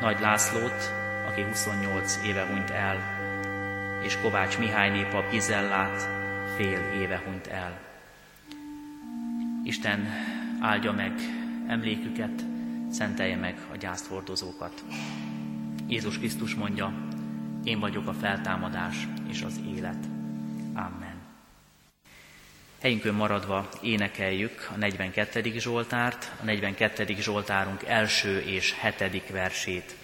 Nagy 0.00 0.20
Lászlót, 0.20 0.92
aki 1.26 1.42
28 1.42 2.18
éve 2.24 2.46
hunyt 2.46 2.70
el, 2.70 2.98
és 4.02 4.16
Kovács 4.16 4.58
Mihály 4.58 5.06
pap 5.10 5.30
Gizellát 5.30 6.08
fél 6.56 6.80
éve 7.00 7.22
hunyt 7.24 7.46
el. 7.46 7.91
Isten 9.64 10.08
áldja 10.60 10.92
meg 10.92 11.12
emléküket, 11.68 12.44
szentelje 12.90 13.36
meg 13.36 13.58
a 13.72 13.76
gyászhordozókat. 13.76 14.84
Jézus 15.88 16.18
Krisztus 16.18 16.54
mondja, 16.54 16.92
én 17.64 17.80
vagyok 17.80 18.06
a 18.06 18.12
feltámadás 18.12 19.08
és 19.28 19.42
az 19.42 19.60
élet. 19.76 20.04
Amen. 20.74 21.20
Helyünkön 22.80 23.14
maradva 23.14 23.68
énekeljük 23.82 24.68
a 24.74 24.76
42. 24.76 25.58
Zsoltárt, 25.58 26.32
a 26.40 26.44
42. 26.44 27.14
Zsoltárunk 27.20 27.82
első 27.84 28.40
és 28.40 28.74
hetedik 28.78 29.28
versét. 29.28 30.01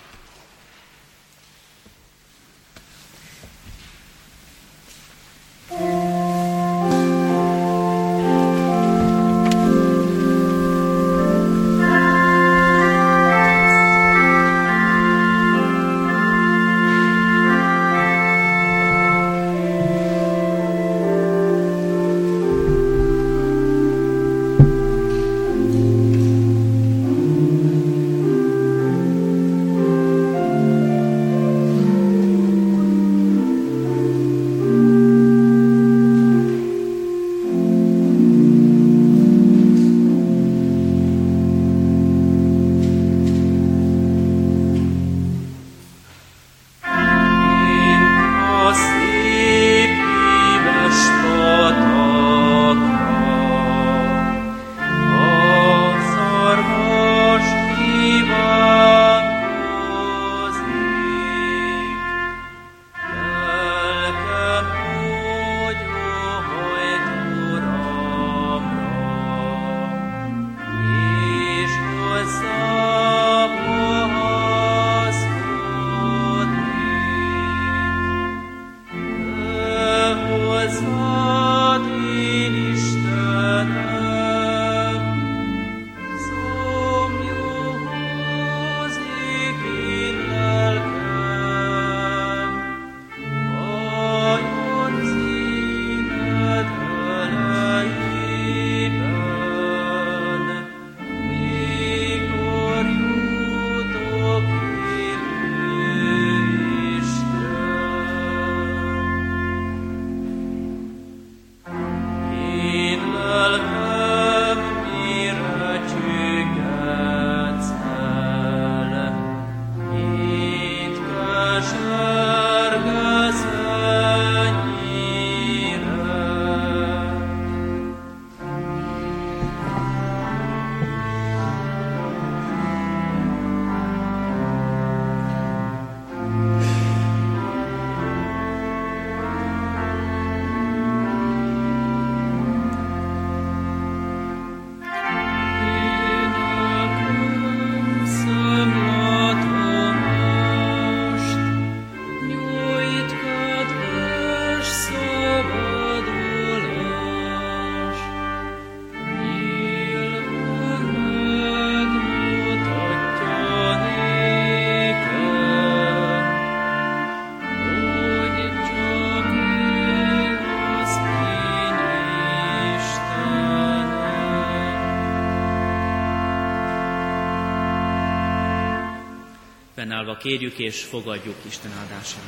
Fennállva 179.89 180.17
kérjük 180.17 180.59
és 180.59 180.83
fogadjuk 180.83 181.37
Isten 181.47 181.73
áldását. 181.73 182.23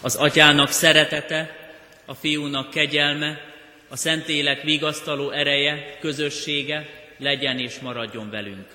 Az 0.00 0.16
atyának 0.16 0.70
szeretete, 0.70 1.56
a 2.04 2.14
fiúnak 2.14 2.70
kegyelme, 2.70 3.40
a 3.88 3.96
Szentlélek 3.96 4.62
vigasztaló 4.62 5.30
ereje, 5.30 5.98
közössége 5.98 6.88
legyen 7.18 7.58
és 7.58 7.78
maradjon 7.78 8.30
velünk. 8.30 8.68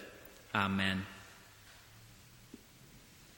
Amen. 0.51 1.14